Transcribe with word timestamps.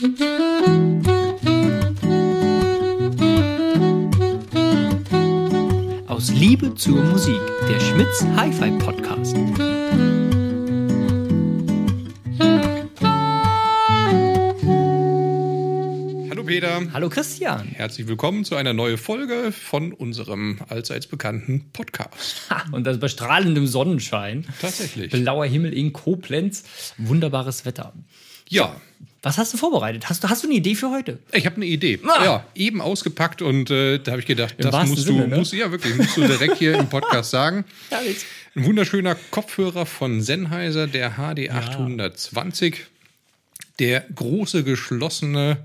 Aus 0.00 0.08
Liebe 6.30 6.74
zur 6.74 7.02
Musik, 7.04 7.38
der 7.68 7.78
Schmitz 7.80 8.24
Hi-Fi 8.34 8.70
Podcast. 8.78 9.36
Hallo 16.30 16.44
Peter. 16.44 16.80
Hallo 16.94 17.10
Christian. 17.10 17.68
Herzlich 17.68 18.08
willkommen 18.08 18.46
zu 18.46 18.56
einer 18.56 18.72
neuen 18.72 18.96
Folge 18.96 19.52
von 19.52 19.92
unserem 19.92 20.60
allseits 20.70 21.08
bekannten 21.08 21.72
Podcast. 21.74 22.48
Ha, 22.48 22.64
und 22.72 22.84
das 22.86 22.98
bei 22.98 23.08
strahlendem 23.08 23.66
Sonnenschein. 23.66 24.46
Tatsächlich. 24.62 25.10
Blauer 25.10 25.44
Himmel 25.44 25.74
in 25.74 25.92
Koblenz. 25.92 26.64
Wunderbares 26.96 27.66
Wetter. 27.66 27.92
Ja, 28.50 28.74
Was 29.22 29.38
hast 29.38 29.52
du 29.54 29.58
vorbereitet? 29.58 30.08
Hast 30.08 30.24
du, 30.24 30.28
hast 30.28 30.42
du 30.42 30.48
eine 30.48 30.56
Idee 30.56 30.74
für 30.74 30.90
heute? 30.90 31.18
ich 31.32 31.46
habe 31.46 31.56
eine 31.56 31.66
Idee. 31.66 32.00
Ah. 32.04 32.24
Ja, 32.24 32.44
eben 32.54 32.80
ausgepackt 32.80 33.42
und 33.42 33.70
äh, 33.70 33.98
da 33.98 34.12
habe 34.12 34.20
ich 34.20 34.26
gedacht, 34.26 34.54
das 34.58 34.72
wahrsten 34.72 34.90
musst 34.90 35.06
Sinne, 35.06 35.22
du, 35.22 35.28
ne? 35.28 35.36
musst, 35.36 35.52
ja 35.52 35.70
wirklich, 35.70 35.94
musst 35.94 36.16
du 36.16 36.26
direkt 36.26 36.58
hier 36.58 36.74
im 36.74 36.88
Podcast 36.88 37.30
sagen. 37.30 37.64
Herrlich. 37.90 38.18
Ein 38.56 38.64
wunderschöner 38.64 39.14
Kopfhörer 39.30 39.86
von 39.86 40.20
Sennheiser, 40.20 40.88
der 40.88 41.12
HD 41.12 41.50
820. 41.50 42.86
Der 43.80 44.04
große, 44.14 44.62
geschlossene, 44.62 45.56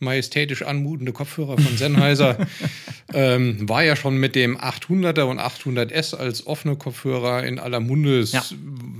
majestätisch 0.00 0.62
anmutende 0.62 1.12
Kopfhörer 1.12 1.58
von 1.58 1.76
Sennheiser 1.76 2.38
ähm, 3.14 3.68
war 3.68 3.82
ja 3.82 3.94
schon 3.94 4.16
mit 4.16 4.34
dem 4.34 4.56
800er 4.56 5.22
und 5.22 5.38
800S 5.38 6.14
als 6.14 6.46
offene 6.46 6.76
Kopfhörer 6.76 7.44
in 7.44 7.58
aller 7.58 7.80
Munde. 7.80 8.20
Es 8.20 8.32
Ja. 8.32 8.44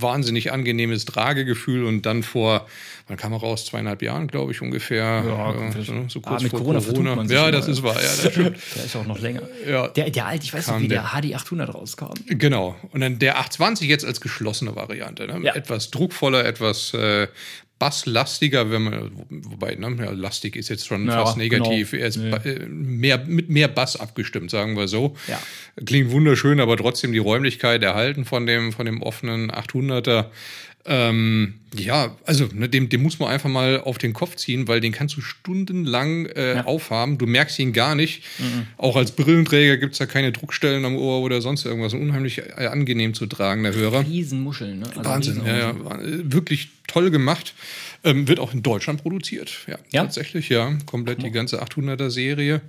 Wahnsinnig 0.01 0.51
angenehmes 0.51 1.05
Tragegefühl 1.05 1.83
und 1.83 2.05
dann 2.05 2.21
vor, 2.23 2.67
wann 3.07 3.17
kam 3.17 3.33
er 3.33 3.39
raus? 3.39 3.65
Zweieinhalb 3.65 4.01
Jahren, 4.01 4.27
glaube 4.27 4.51
ich, 4.51 4.61
ungefähr. 4.61 5.23
Ja, 5.25 5.53
äh, 5.53 5.83
so, 5.83 6.05
so 6.07 6.19
Ah, 6.23 6.29
kurz 6.29 6.43
mit 6.43 6.51
vor 6.51 6.59
Corona 6.59 6.79
Corona. 6.79 7.15
man 7.15 7.27
sich 7.27 7.35
ja, 7.35 7.51
das 7.51 7.67
ist 7.67 7.81
wahr, 7.83 7.95
ja, 7.95 8.01
das 8.01 8.31
stimmt. 8.31 8.57
Der 8.75 8.85
ist 8.85 8.95
auch 8.95 9.05
noch 9.05 9.19
länger. 9.19 9.41
Ja. 9.67 9.87
Der, 9.87 10.09
der 10.09 10.25
alte, 10.27 10.45
ich 10.45 10.53
weiß 10.53 10.67
nicht, 10.67 10.81
wie 10.81 10.87
der, 10.89 11.09
der. 11.11 11.21
HD 11.21 11.35
800 11.35 11.73
rauskam. 11.73 12.13
Genau. 12.27 12.75
Und 12.91 13.01
dann 13.01 13.19
der 13.19 13.39
820 13.39 13.89
jetzt 13.89 14.05
als 14.05 14.21
geschlossene 14.21 14.75
Variante. 14.75 15.27
Ne? 15.27 15.39
Ja. 15.43 15.55
Etwas 15.55 15.89
druckvoller, 15.91 16.45
etwas 16.45 16.93
äh, 16.93 17.27
basslastiger, 17.79 18.69
wenn 18.71 18.83
man, 18.83 19.11
wobei, 19.29 19.75
ne, 19.75 19.95
ja, 19.99 20.11
lastig 20.11 20.55
ist 20.55 20.69
jetzt 20.69 20.85
schon 20.85 21.07
Ja, 21.07 21.23
fast 21.23 21.37
negativ. 21.37 21.91
genau. 21.91 22.03
Er 22.03 22.07
ist 22.09 22.17
Nee. 22.17 22.29
äh, 22.31 22.65
mehr, 22.67 23.23
mit 23.25 23.49
mehr 23.49 23.67
Bass 23.69 23.95
abgestimmt, 23.95 24.51
sagen 24.51 24.75
wir 24.77 24.87
so. 24.87 25.15
Ja. 25.27 25.39
Klingt 25.85 26.11
wunderschön, 26.11 26.59
aber 26.59 26.75
trotzdem 26.77 27.11
die 27.13 27.17
Räumlichkeit 27.19 27.81
erhalten 27.81 28.25
von 28.25 28.45
dem, 28.45 28.73
von 28.73 28.85
dem 28.85 29.01
offenen 29.01 29.49
800er. 29.49 30.25
Ähm, 30.91 31.53
ja, 31.77 32.17
also 32.25 32.49
ne, 32.51 32.67
dem, 32.67 32.89
dem 32.89 33.03
muss 33.03 33.19
man 33.19 33.29
einfach 33.29 33.47
mal 33.49 33.79
auf 33.81 33.99
den 33.99 34.11
Kopf 34.11 34.35
ziehen, 34.37 34.67
weil 34.67 34.81
den 34.81 34.91
kannst 34.91 35.15
du 35.15 35.21
stundenlang 35.21 36.25
äh, 36.25 36.63
aufhaben. 36.65 37.19
Du 37.19 37.27
merkst 37.27 37.59
ihn 37.59 37.73
gar 37.73 37.93
nicht. 37.93 38.23
Auch 38.77 38.95
als 38.95 39.11
Brillenträger 39.11 39.77
gibt 39.77 39.93
es 39.93 39.99
da 39.99 40.07
keine 40.07 40.31
Druckstellen 40.31 40.83
am 40.85 40.95
Ohr 40.95 41.21
oder 41.21 41.41
sonst 41.41 41.65
irgendwas. 41.65 41.93
Unheimlich 41.93 42.39
äh, 42.39 42.65
angenehm 42.65 43.13
zu 43.13 43.27
tragen, 43.27 43.61
der 43.63 43.75
Hörer. 43.75 44.03
Riesenmuscheln, 44.03 44.79
ne? 44.79 44.87
Also 44.87 45.05
Wahnsinn, 45.05 45.41
ja, 45.45 45.69
Riesenmuscheln. 45.69 45.77
ja, 45.77 45.85
war- 45.85 46.01
äh, 46.03 46.31
wirklich 46.33 46.69
toll 46.87 47.11
gemacht. 47.11 47.53
Ähm, 48.03 48.27
wird 48.27 48.39
auch 48.39 48.53
in 48.53 48.63
Deutschland 48.63 49.01
produziert. 49.01 49.51
Ja, 49.67 49.77
Ja? 49.91 50.03
tatsächlich, 50.03 50.47
ja. 50.49 50.71
Komplett 50.85 51.21
die 51.21 51.31
ganze 51.31 51.61
800er 51.61 52.09
Serie. 52.09 52.61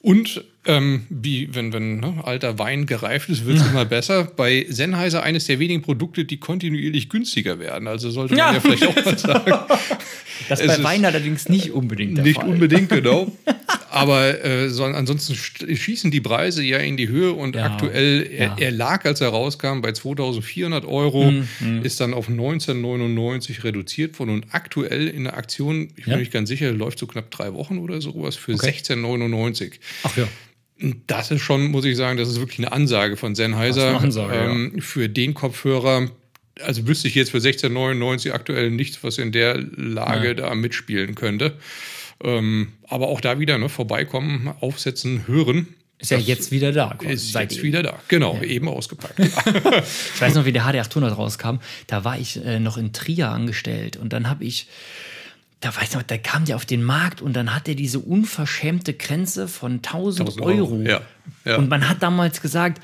Und 0.00 0.44
ähm, 0.66 1.06
wie, 1.08 1.54
wenn, 1.54 1.72
wenn 1.72 2.00
ne, 2.00 2.22
alter 2.24 2.58
Wein 2.58 2.84
gereift 2.86 3.28
ist, 3.30 3.46
wird 3.46 3.58
es 3.58 3.66
immer 3.68 3.84
besser. 3.84 4.24
Bei 4.24 4.66
Sennheiser 4.68 5.22
eines 5.22 5.46
der 5.46 5.58
wenigen 5.60 5.80
Produkte, 5.82 6.24
die 6.24 6.38
kontinuierlich 6.38 7.08
günstiger 7.08 7.58
werden. 7.58 7.86
Also 7.88 8.10
sollte 8.10 8.34
man 8.34 8.38
Ja. 8.38 8.52
ja, 8.54 8.60
vielleicht 8.60 8.86
auch 8.86 9.04
mal 9.04 9.18
sagen. 9.18 9.52
Das 10.48 10.60
Es 10.60 10.66
bei 10.78 10.82
Wein 10.82 11.04
allerdings 11.04 11.48
nicht 11.48 11.70
unbedingt 11.70 12.16
der 12.18 12.24
Nicht 12.24 12.40
Fall. 12.40 12.48
unbedingt, 12.50 12.88
genau. 12.90 13.30
Aber 13.94 14.44
äh, 14.44 14.68
so, 14.70 14.82
ansonsten 14.84 15.34
st- 15.34 15.76
schießen 15.76 16.10
die 16.10 16.20
Preise 16.20 16.62
ja 16.64 16.78
in 16.78 16.96
die 16.96 17.08
Höhe 17.08 17.32
und 17.32 17.54
Ja, 17.54 17.66
aktuell, 17.66 18.26
er, 18.30 18.46
ja. 18.48 18.56
er 18.58 18.70
lag, 18.72 19.04
als 19.04 19.20
er 19.20 19.28
rauskam, 19.28 19.80
bei 19.82 19.92
2400 19.92 20.84
Euro, 20.84 21.30
Mhm, 21.30 21.82
ist 21.84 22.00
dann 22.00 22.12
auf 22.12 22.28
1999 22.28 23.62
reduziert 23.64 24.18
worden 24.18 24.30
und 24.30 24.46
aktuell 24.50 25.08
in 25.08 25.24
der 25.24 25.36
Aktion, 25.36 25.88
ich 25.96 26.04
bin 26.04 26.10
Ja. 26.10 26.16
mir 26.16 26.20
nicht 26.20 26.32
ganz 26.32 26.48
sicher, 26.48 26.72
läuft 26.72 26.98
so 26.98 27.06
knapp 27.06 27.30
drei 27.30 27.52
Wochen 27.54 27.78
oder 27.78 28.00
sowas 28.00 28.36
für 28.36 28.52
1699. 28.52 29.80
Ach 30.02 30.16
ja. 30.16 30.26
Das 31.06 31.30
ist 31.30 31.40
schon, 31.42 31.68
muss 31.68 31.84
ich 31.84 31.96
sagen, 31.96 32.18
das 32.18 32.28
ist 32.28 32.40
wirklich 32.40 32.58
eine 32.58 32.72
Ansage 32.72 33.16
von 33.16 33.34
Sennheiser. 33.36 33.90
Eine 33.90 34.00
Ansage, 34.00 34.34
ja. 34.34 34.50
ähm, 34.50 34.80
Für 34.80 35.08
den 35.08 35.32
Kopfhörer, 35.34 36.10
also 36.60 36.88
wüsste 36.88 37.06
ich 37.06 37.14
jetzt 37.14 37.30
für 37.30 37.36
1699 37.36 38.34
aktuell 38.34 38.70
nichts, 38.72 38.98
was 39.02 39.18
in 39.18 39.30
der 39.30 39.56
Lage 39.76 40.34
da 40.34 40.52
mitspielen 40.54 41.14
könnte. 41.14 41.54
Ähm, 42.24 42.72
aber 42.88 43.08
auch 43.08 43.20
da 43.20 43.38
wieder, 43.38 43.58
ne, 43.58 43.68
vorbeikommen, 43.68 44.52
aufsetzen, 44.60 45.26
hören. 45.26 45.68
Ist 45.98 46.10
ja 46.10 46.18
jetzt 46.18 46.50
wieder 46.50 46.72
da. 46.72 46.94
quasi, 46.98 47.12
Ist 47.14 47.32
seitdem. 47.32 47.56
jetzt 47.56 47.64
wieder 47.64 47.82
da. 47.82 47.98
Genau, 48.08 48.40
eben 48.42 48.68
ausgepackt. 48.68 49.18
Ich 50.14 50.20
weiß 50.20 50.34
noch, 50.34 50.44
wie 50.44 50.52
der 50.52 50.64
HD 50.64 50.76
800 50.76 51.16
rauskam. 51.16 51.56
Da 51.86 52.04
war 52.04 52.18
ich 52.18 52.44
äh, 52.44 52.58
noch 52.58 52.76
in 52.76 52.92
Trier 52.92 53.30
angestellt 53.30 53.96
und 53.96 54.12
dann 54.12 54.28
habe 54.28 54.44
ich, 54.44 54.66
da 55.60 55.74
weiß 55.74 55.90
ich 55.90 55.94
noch, 55.94 56.02
da 56.02 56.18
kam 56.18 56.44
der 56.44 56.56
auf 56.56 56.66
den 56.66 56.82
Markt 56.82 57.20
und 57.20 57.34
dann 57.34 57.54
hat 57.54 57.68
er 57.68 57.74
diese 57.74 58.00
unverschämte 58.00 58.94
Grenze 58.94 59.48
von 59.48 59.74
1000, 59.76 60.28
1000 60.28 60.46
Euro. 60.46 60.56
Euro, 60.56 60.82
ja, 60.82 61.00
ja. 61.44 61.56
Und 61.56 61.68
man 61.68 61.88
hat 61.88 62.02
damals 62.02 62.40
gesagt, 62.40 62.82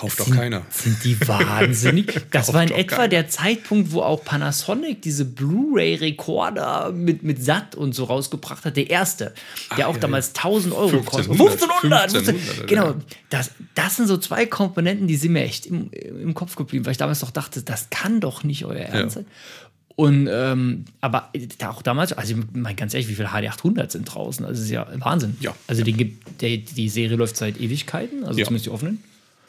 Kauft 0.00 0.18
doch 0.20 0.24
sind, 0.26 0.36
keiner. 0.36 0.62
Sind 0.70 1.04
die 1.04 1.16
wahnsinnig? 1.28 2.20
Das 2.30 2.52
war 2.54 2.62
in 2.62 2.70
doch 2.70 2.78
etwa 2.78 2.96
keiner. 2.96 3.08
der 3.08 3.28
Zeitpunkt, 3.28 3.92
wo 3.92 4.00
auch 4.02 4.24
Panasonic 4.24 5.02
diese 5.02 5.24
Blu-ray-Rekorder 5.24 6.92
mit, 6.92 7.22
mit 7.22 7.42
SAT 7.42 7.74
und 7.74 7.94
so 7.94 8.04
rausgebracht 8.04 8.64
hat. 8.64 8.76
Der 8.76 8.88
erste, 8.88 9.34
der 9.76 9.88
auch 9.88 9.94
ja, 9.94 10.00
damals 10.00 10.28
1000 10.28 10.74
Euro 10.74 10.98
1500, 10.98 11.06
kostet. 11.06 11.32
1500! 11.32 12.02
1500, 12.14 12.66
genau. 12.68 12.86
ja. 12.86 12.94
Das, 13.28 13.50
das 13.74 13.96
sind 13.96 14.06
so 14.06 14.16
zwei 14.16 14.46
Komponenten, 14.46 15.06
die 15.06 15.16
sind 15.16 15.32
mir 15.32 15.42
echt 15.42 15.66
im, 15.66 15.90
im 15.92 16.34
Kopf 16.34 16.56
geblieben, 16.56 16.84
weil 16.86 16.92
ich 16.92 16.98
damals 16.98 17.20
doch 17.20 17.30
dachte, 17.30 17.62
das 17.62 17.90
kann 17.90 18.20
doch 18.20 18.42
nicht 18.42 18.64
euer 18.64 18.76
Ernst 18.80 19.16
sein. 19.16 19.26
Und 19.96 20.28
ähm, 20.32 20.86
aber 21.02 21.30
auch 21.66 21.82
damals, 21.82 22.14
also 22.14 22.34
ich 22.34 22.40
meine 22.54 22.74
ganz 22.74 22.94
ehrlich, 22.94 23.08
wie 23.08 23.14
viele 23.14 23.28
HD 23.28 23.48
800 23.48 23.92
sind 23.92 24.04
draußen? 24.04 24.46
Also 24.46 24.58
das 24.58 24.64
ist 24.64 24.70
ja 24.70 24.86
Wahnsinn. 24.94 25.36
Ja. 25.40 25.54
Also 25.66 25.82
gibt, 25.84 26.40
der, 26.40 26.56
die 26.56 26.88
Serie 26.88 27.18
läuft 27.18 27.36
seit 27.36 27.60
Ewigkeiten, 27.60 28.24
also 28.24 28.38
Ja. 28.38 28.46
zumindest 28.46 28.64
die 28.66 28.70
offenen. 28.70 29.02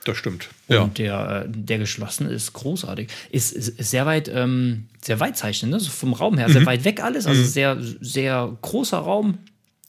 Das 0.05 0.17
stimmt. 0.17 0.49
Und 0.67 0.75
Ja. 0.75 0.87
der, 0.87 1.45
äh, 1.45 1.49
der 1.49 1.77
geschlossene 1.77 2.29
ist 2.31 2.53
großartig. 2.53 3.09
Ist, 3.29 3.51
ist, 3.51 3.77
sehr 3.77 4.05
weit, 4.05 4.29
ähm, 4.33 4.87
sehr 5.03 5.19
weitzeichnend, 5.19 5.71
ne? 5.73 5.79
so 5.79 5.91
vom 5.91 6.13
Raum 6.13 6.37
her, 6.37 6.47
Mhm. 6.49 6.53
sehr 6.53 6.65
weit 6.65 6.83
weg 6.85 7.03
alles. 7.03 7.27
Also 7.27 7.43
sehr, 7.43 7.77
sehr 8.01 8.57
großer 8.61 8.97
Raum. 8.97 9.37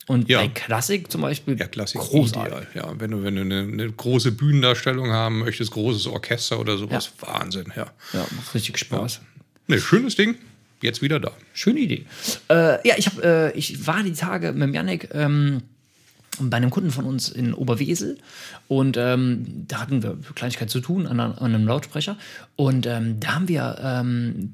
Und 0.09 0.29
Ja. 0.29 0.41
bei 0.41 0.49
Klassik 0.49 1.11
zum 1.13 1.21
Beispiel 1.23 1.59
Ja, 1.59 1.67
Klassik 1.69 2.01
großartig. 2.01 2.53
ideal. 2.53 2.67
Ja, 2.75 3.01
wenn 3.01 3.13
du, 3.13 3.23
wenn 3.23 3.37
du 3.37 3.43
eine, 3.43 3.61
eine 3.61 3.91
große 3.91 4.33
Bühnendarstellung 4.33 5.11
haben 5.13 5.39
möchtest, 5.39 5.71
großes 5.71 6.09
Orchester 6.09 6.59
oder 6.61 6.77
sowas, 6.77 7.13
Wahnsinn, 7.21 7.73
ja. 7.77 7.87
Ja, 8.13 8.27
macht 8.37 8.53
richtig 8.55 8.79
Spaß. 8.79 9.21
Ne, 9.69 9.81
schönes 9.81 10.17
Ding. 10.17 10.35
Jetzt 10.83 11.01
wieder 11.01 11.21
da. 11.21 11.31
Schöne 11.55 11.79
Idee. 11.79 12.05
Äh, 12.51 12.87
ja, 12.87 12.97
ich, 12.99 13.07
hab, 13.07 13.23
äh, 13.23 13.53
ich 13.53 13.87
war 13.87 14.03
die 14.03 14.13
Tage 14.13 14.53
mit 14.53 14.75
Janik 14.75 15.09
ähm, 15.15 15.63
bei 16.41 16.57
einem 16.57 16.71
Kunden 16.71 16.91
von 16.91 17.05
uns 17.05 17.29
in 17.29 17.53
Oberwesel 17.55 18.19
und 18.69 18.97
ähm, 18.97 19.65
da 19.69 19.81
hatten 19.81 20.03
wir 20.03 20.19
Kleinigkeit 20.35 20.71
zu 20.71 20.81
tun 20.81 21.07
an, 21.07 21.21
an 21.21 21.37
einem 21.39 21.67
Lautsprecher 21.67 22.17
und 22.57 22.87
ähm, 22.87 23.21
da 23.21 23.35
haben 23.35 23.49
wir 23.49 23.79
ähm, 23.83 24.53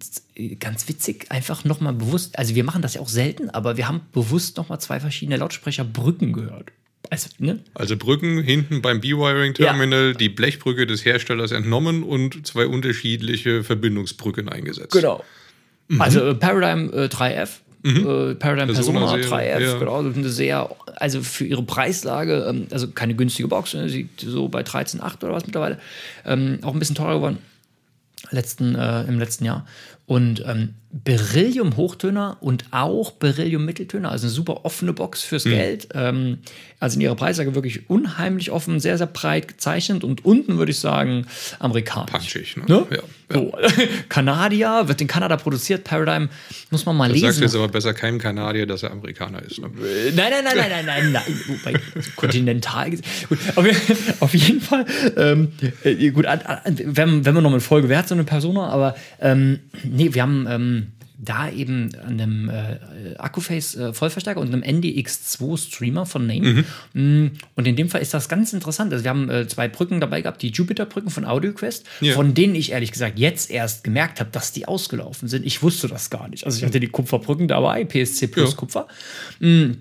ganz 0.58 0.88
witzig 0.88 1.30
einfach 1.30 1.64
nochmal 1.64 1.92
bewusst, 1.92 2.38
also 2.38 2.54
wir 2.54 2.64
machen 2.64 2.82
das 2.82 2.94
ja 2.94 3.00
auch 3.00 3.08
selten, 3.08 3.50
aber 3.50 3.76
wir 3.76 3.88
haben 3.88 4.00
bewusst 4.12 4.56
nochmal 4.56 4.80
zwei 4.80 5.00
verschiedene 5.00 5.36
Lautsprecherbrücken 5.36 6.32
gehört. 6.32 6.72
Also, 7.10 7.30
ne? 7.38 7.60
Also 7.74 7.96
Brücken 7.96 8.42
hinten 8.42 8.82
beim 8.82 9.00
B-Wiring-Terminal, 9.00 10.14
die 10.14 10.28
Blechbrücke 10.28 10.86
des 10.86 11.04
Herstellers 11.04 11.52
entnommen 11.52 12.02
und 12.02 12.46
zwei 12.46 12.66
unterschiedliche 12.66 13.64
Verbindungsbrücken 13.64 14.48
eingesetzt. 14.48 14.92
Genau. 14.92 15.24
Also 15.98 16.20
äh, 16.20 16.34
Paradigm 16.34 16.90
äh, 16.92 17.06
3F. 17.06 17.60
Äh, 17.84 18.34
Paradigm 18.34 18.74
Persona 18.74 19.00
Persona-Serie, 19.00 19.56
3F, 19.56 19.60
ja. 19.60 19.78
genau, 19.78 20.02
ist 20.02 20.16
eine 20.16 20.28
sehr, 20.28 20.68
also 20.96 21.22
für 21.22 21.44
ihre 21.44 21.62
Preislage, 21.62 22.46
ähm, 22.48 22.66
also 22.70 22.88
keine 22.88 23.14
günstige 23.14 23.48
Box, 23.48 23.74
ne, 23.74 23.88
sie 23.88 24.08
so 24.16 24.48
bei 24.48 24.62
13,8 24.62 25.24
oder 25.24 25.32
was 25.34 25.46
mittlerweile, 25.46 25.78
ähm, 26.24 26.58
auch 26.62 26.72
ein 26.72 26.78
bisschen 26.78 26.96
teurer 26.96 27.14
geworden 27.14 27.38
letzten, 28.30 28.74
äh, 28.74 29.04
im 29.04 29.18
letzten 29.18 29.44
Jahr. 29.44 29.66
Und 30.08 30.42
ähm, 30.46 30.74
Beryllium-Hochtöner 30.90 32.38
und 32.40 32.64
auch 32.70 33.10
Beryllium-Mitteltöner, 33.12 34.10
also 34.10 34.26
eine 34.26 34.32
super 34.32 34.64
offene 34.64 34.94
Box 34.94 35.22
fürs 35.22 35.44
Geld. 35.44 35.88
Ähm, 35.94 36.38
also 36.80 36.96
in 36.96 37.02
ihrer 37.02 37.14
Preislage 37.14 37.54
wirklich 37.54 37.90
unheimlich 37.90 38.50
offen, 38.50 38.80
sehr, 38.80 38.96
sehr 38.96 39.08
breit 39.08 39.48
gezeichnet 39.48 40.04
und 40.04 40.24
unten 40.24 40.58
würde 40.58 40.70
ich 40.70 40.78
sagen 40.78 41.26
amerikanisch. 41.58 42.12
Punchig, 42.12 42.56
ne? 42.56 42.64
Ne? 42.68 42.86
Ja, 42.90 42.96
ja. 42.96 43.02
So. 43.30 43.52
Kanadier, 44.08 44.84
wird 44.86 45.00
in 45.00 45.08
Kanada 45.08 45.36
produziert, 45.36 45.84
Paradigm, 45.84 46.30
muss 46.70 46.86
man 46.86 46.96
mal 46.96 47.10
sagst 47.10 47.22
lesen. 47.22 47.42
jetzt 47.42 47.56
aber 47.56 47.68
besser 47.68 47.92
keinem 47.92 48.18
Kanadier, 48.18 48.64
dass 48.64 48.84
er 48.84 48.92
Amerikaner 48.92 49.42
ist. 49.42 49.58
Ne? 49.58 49.68
Nein, 50.14 50.30
nein, 50.30 50.44
nein, 50.44 50.56
nein, 50.56 50.70
nein, 50.70 50.86
nein, 50.86 51.12
nein. 51.12 51.22
Wobei, 51.48 51.78
kontinental. 52.16 52.90
Gut, 53.28 53.38
auf, 53.56 53.66
auf 54.20 54.34
jeden 54.34 54.60
Fall. 54.60 54.86
Ähm, 55.16 55.52
äh, 55.84 56.10
gut, 56.10 56.26
an, 56.26 56.40
an, 56.40 56.60
wenn, 56.84 57.24
wenn 57.26 57.34
man 57.34 57.42
noch 57.42 57.50
eine 57.50 57.60
Folge, 57.60 57.88
wer 57.88 57.98
hat 57.98 58.08
so 58.08 58.14
eine 58.14 58.24
Persona? 58.24 58.68
Aber 58.68 58.94
ähm, 59.20 59.58
nee, 59.98 60.14
wir 60.14 60.22
haben 60.22 60.46
ähm, 60.48 60.86
da 61.20 61.50
eben 61.50 61.90
an 62.06 62.20
einem 62.20 62.48
äh, 62.48 63.16
Akkuface 63.18 63.74
äh, 63.74 63.92
Vollverstärker 63.92 64.40
und 64.40 64.54
einem 64.54 64.62
NDX2 64.62 65.56
Streamer 65.58 66.06
von 66.06 66.26
Name. 66.28 66.64
Mhm. 66.94 67.30
Und 67.56 67.66
in 67.66 67.74
dem 67.74 67.88
Fall 67.88 68.00
ist 68.02 68.14
das 68.14 68.28
ganz 68.28 68.52
interessant. 68.52 68.92
Also 68.92 69.02
wir 69.04 69.10
haben 69.10 69.28
äh, 69.28 69.48
zwei 69.48 69.66
Brücken 69.66 69.98
dabei 70.00 70.20
gehabt, 70.22 70.40
die 70.42 70.50
Jupiter-Brücken 70.50 71.10
von 71.10 71.24
AudioQuest, 71.24 71.84
Ja. 72.02 72.14
von 72.14 72.34
denen 72.34 72.54
ich 72.54 72.70
ehrlich 72.70 72.92
gesagt 72.92 73.18
jetzt 73.18 73.50
erst 73.50 73.82
gemerkt 73.82 74.20
habe, 74.20 74.30
dass 74.30 74.52
die 74.52 74.68
ausgelaufen 74.68 75.28
sind. 75.28 75.44
Ich 75.44 75.60
wusste 75.62 75.88
das 75.88 76.08
gar 76.08 76.28
nicht. 76.28 76.46
Also 76.46 76.58
ich 76.58 76.64
hatte 76.64 76.78
die 76.78 76.86
Kupferbrücken 76.86 77.48
dabei, 77.48 77.84
PSC 77.84 78.28
plus 78.28 78.50
Ja. 78.52 78.56
Kupfer. 78.56 78.86
Mm, 79.40 79.72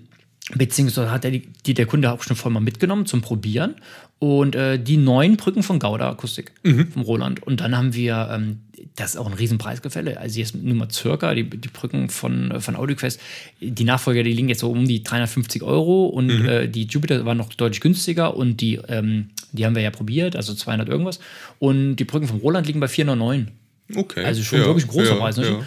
Beziehungsweise 0.54 1.10
hat 1.10 1.24
er 1.26 1.30
die, 1.30 1.42
die 1.66 1.74
der 1.74 1.84
Kunde 1.86 2.10
auch 2.10 2.22
schon 2.22 2.34
voll 2.34 2.50
mal 2.50 2.60
mitgenommen 2.60 3.04
zum 3.06 3.20
Probieren. 3.20 3.74
Und 4.18 4.56
äh, 4.56 4.82
die 4.82 4.96
neuen 4.96 5.36
Brücken 5.36 5.62
von 5.62 5.78
Gauda 5.78 6.08
Akustik, 6.10 6.52
vom 6.64 7.02
Roland. 7.02 7.42
Und 7.42 7.60
dann 7.60 7.76
haben 7.76 7.94
wir, 7.94 8.30
ähm, 8.32 8.60
das 8.98 9.10
ist 9.10 9.16
auch 9.16 9.26
ein 9.26 9.34
Riesenpreisgefälle. 9.34 10.18
Also 10.18 10.40
jetzt 10.40 10.54
nur 10.54 10.74
mal 10.74 10.90
circa, 10.90 11.34
die, 11.34 11.48
die 11.48 11.68
Brücken 11.68 12.08
von, 12.08 12.60
von 12.60 12.74
AudioQuest, 12.76 13.20
die 13.60 13.84
Nachfolger, 13.84 14.22
die 14.22 14.32
liegen 14.32 14.48
jetzt 14.48 14.60
so 14.60 14.70
um 14.70 14.86
die 14.86 15.02
350 15.02 15.62
Euro 15.62 16.06
und 16.06 16.30
äh, 16.30 16.68
die 16.68 16.84
Jupiter 16.84 17.24
waren 17.24 17.38
noch 17.38 17.52
deutlich 17.54 17.80
günstiger 17.80 18.36
und 18.36 18.60
die, 18.60 18.80
ähm, 18.88 19.30
die 19.52 19.64
haben 19.64 19.74
wir 19.74 19.82
ja 19.82 19.90
probiert, 19.90 20.34
also 20.34 20.52
200 20.52 20.88
irgendwas. 20.88 21.20
Und 21.58 21.96
die 21.96 22.04
Brücken 22.04 22.26
vom 22.26 22.38
Roland 22.38 22.66
liegen 22.66 22.80
bei 22.80 22.88
409. 22.88 23.50
Okay. 23.94 24.24
Also 24.24 24.42
schon 24.42 24.60
wirklich 24.60 24.86
ein 24.86 24.90
großer 24.90 25.14
ja, 25.14 25.16
Preis, 25.16 25.36
ne? 25.36 25.46
Ja. 25.46 25.66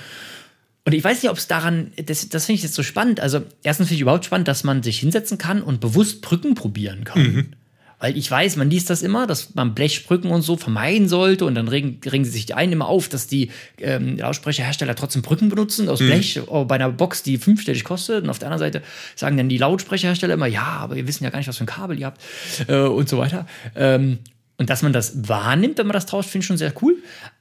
Und 0.83 0.93
ich 0.93 1.03
weiß 1.03 1.21
nicht, 1.21 1.29
ob 1.29 1.37
es 1.37 1.47
daran, 1.47 1.91
das, 1.95 2.27
das 2.29 2.45
finde 2.45 2.57
ich 2.57 2.63
jetzt 2.63 2.73
so 2.73 2.81
spannend. 2.81 3.19
Also, 3.19 3.43
erstens 3.61 3.87
finde 3.87 3.95
ich 3.95 4.01
überhaupt 4.01 4.25
spannend, 4.25 4.47
dass 4.47 4.63
man 4.63 4.81
sich 4.81 4.99
hinsetzen 4.99 5.37
kann 5.37 5.61
und 5.61 5.79
bewusst 5.79 6.21
Brücken 6.21 6.55
probieren 6.55 7.03
kann. 7.03 7.55
Weil 8.01 8.17
ich 8.17 8.29
weiß, 8.29 8.55
man 8.57 8.69
liest 8.69 8.89
das 8.89 9.03
immer, 9.03 9.27
dass 9.27 9.53
man 9.53 9.75
Blechbrücken 9.75 10.31
und 10.31 10.41
so 10.41 10.57
vermeiden 10.57 11.07
sollte 11.07 11.45
und 11.45 11.53
dann 11.55 11.67
regen, 11.67 12.01
regen 12.03 12.25
sie 12.25 12.31
sich 12.31 12.53
ein 12.55 12.71
immer 12.71 12.87
auf, 12.87 13.07
dass 13.09 13.27
die 13.27 13.51
ähm, 13.77 14.17
Lautsprecherhersteller 14.17 14.95
trotzdem 14.95 15.21
Brücken 15.21 15.49
benutzen 15.49 15.87
aus 15.87 15.99
Blech 15.99 16.41
oh, 16.47 16.65
bei 16.65 16.75
einer 16.75 16.91
Box, 16.91 17.21
die 17.21 17.37
fünfstellig 17.37 17.83
kostet. 17.83 18.23
Und 18.23 18.29
auf 18.31 18.39
der 18.39 18.47
anderen 18.51 18.59
Seite 18.71 18.81
sagen 19.15 19.37
dann 19.37 19.49
die 19.49 19.59
Lautsprecherhersteller 19.59 20.33
immer, 20.33 20.47
ja, 20.47 20.63
aber 20.63 20.95
wir 20.95 21.07
wissen 21.07 21.23
ja 21.23 21.29
gar 21.29 21.37
nicht, 21.37 21.47
was 21.47 21.57
für 21.57 21.63
ein 21.63 21.67
Kabel 21.67 21.99
ihr 21.99 22.07
habt 22.07 22.21
äh, 22.67 22.75
und 22.81 23.07
so 23.07 23.19
weiter. 23.19 23.45
Ähm, 23.75 24.17
und 24.57 24.69
dass 24.69 24.83
man 24.83 24.93
das 24.93 25.27
wahrnimmt, 25.27 25.77
wenn 25.79 25.87
man 25.87 25.93
das 25.93 26.05
tauscht, 26.05 26.29
finde 26.29 26.43
ich 26.43 26.47
schon 26.47 26.57
sehr 26.57 26.73
cool. 26.81 26.95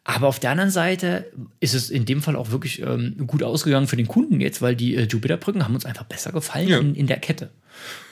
Aber 0.05 0.29
auf 0.29 0.41
der 0.41 0.51
anderen 0.53 0.71
Seite 0.71 1.27
ist 1.61 1.75
es 1.75 1.91
in 1.91 2.05
dem 2.07 2.23
Fall 2.23 2.35
auch 2.37 2.51
wirklich 2.51 2.81
ähm, 2.81 3.15
gut 3.27 3.43
ausgegangen 3.43 3.87
für 3.89 3.97
den 3.97 4.09
Kunden 4.09 4.41
jetzt, 4.41 4.62
weil 4.62 4.75
die 4.77 4.95
äh, 4.95 5.03
Jupiter-Brücken 5.03 5.65
haben 5.65 5.75
uns 5.75 5.85
einfach 5.85 6.05
besser 6.05 6.33
gefallen 6.33 6.69
Ja. 6.69 6.79
in, 6.79 6.95
in 6.95 7.07
der 7.07 7.19
Kette. 7.19 7.51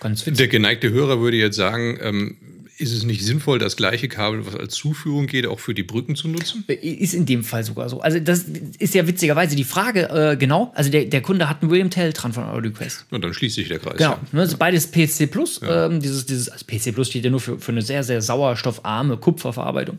Ganz 0.01 0.21
witzig. 0.23 0.37
Der 0.39 0.49
geneigte 0.49 0.91
Hörer 0.91 1.21
würde 1.21 1.37
jetzt 1.37 1.57
sagen, 1.57 1.99
ähm, 2.01 2.37
ist 2.79 2.93
es 2.93 3.03
nicht 3.03 3.25
sinnvoll, 3.25 3.59
das 3.59 3.77
gleiche 3.77 4.09
Kabel, 4.09 4.47
was 4.47 4.55
als 4.55 4.75
Zuführung 4.75 5.27
geht, 5.27 5.47
auch 5.47 5.59
für 5.59 5.75
die 5.75 5.83
Brücken 5.83 6.15
zu 6.15 6.29
nutzen? 6.29 6.65
Ist 6.69 7.13
in 7.13 7.27
dem 7.27 7.43
Fall 7.43 7.65
sogar 7.65 7.89
so. 7.89 8.01
Also, 8.01 8.21
das 8.21 8.45
ist 8.79 8.95
ja 8.95 9.07
witzigerweise 9.07 9.57
die 9.57 9.65
Frage, 9.65 10.09
äh, 10.11 10.37
genau. 10.37 10.73
Also, 10.77 10.91
der, 10.91 11.07
der 11.07 11.21
Kunde 11.21 11.49
hat 11.49 11.61
einen 11.61 11.73
William 11.73 11.91
Tell 11.91 12.13
dran 12.13 12.33
von 12.33 12.45
AudioQuest. 12.45 13.07
Und 13.11 13.25
dann 13.25 13.35
schließt 13.35 13.57
sich 13.57 13.69
der 13.69 13.81
Kreis. 13.81 13.97
Genau. 13.97 14.13
Ja. 14.13 14.21
Ne, 14.31 14.43
also 14.43 14.57
beides 14.57 14.91
PC 14.93 15.29
Plus. 15.31 15.61
Ähm, 15.69 16.01
dieses, 16.01 16.27
dieses, 16.27 16.49
also 16.49 16.65
PC 16.65 16.95
Plus 16.95 17.09
steht 17.09 17.25
ja 17.25 17.31
nur 17.31 17.41
für, 17.41 17.59
für 17.59 17.73
eine 17.73 17.83
sehr, 17.83 18.05
sehr 18.05 18.23
sauerstoffarme 18.23 19.17
Kupferverarbeitung, 19.17 19.99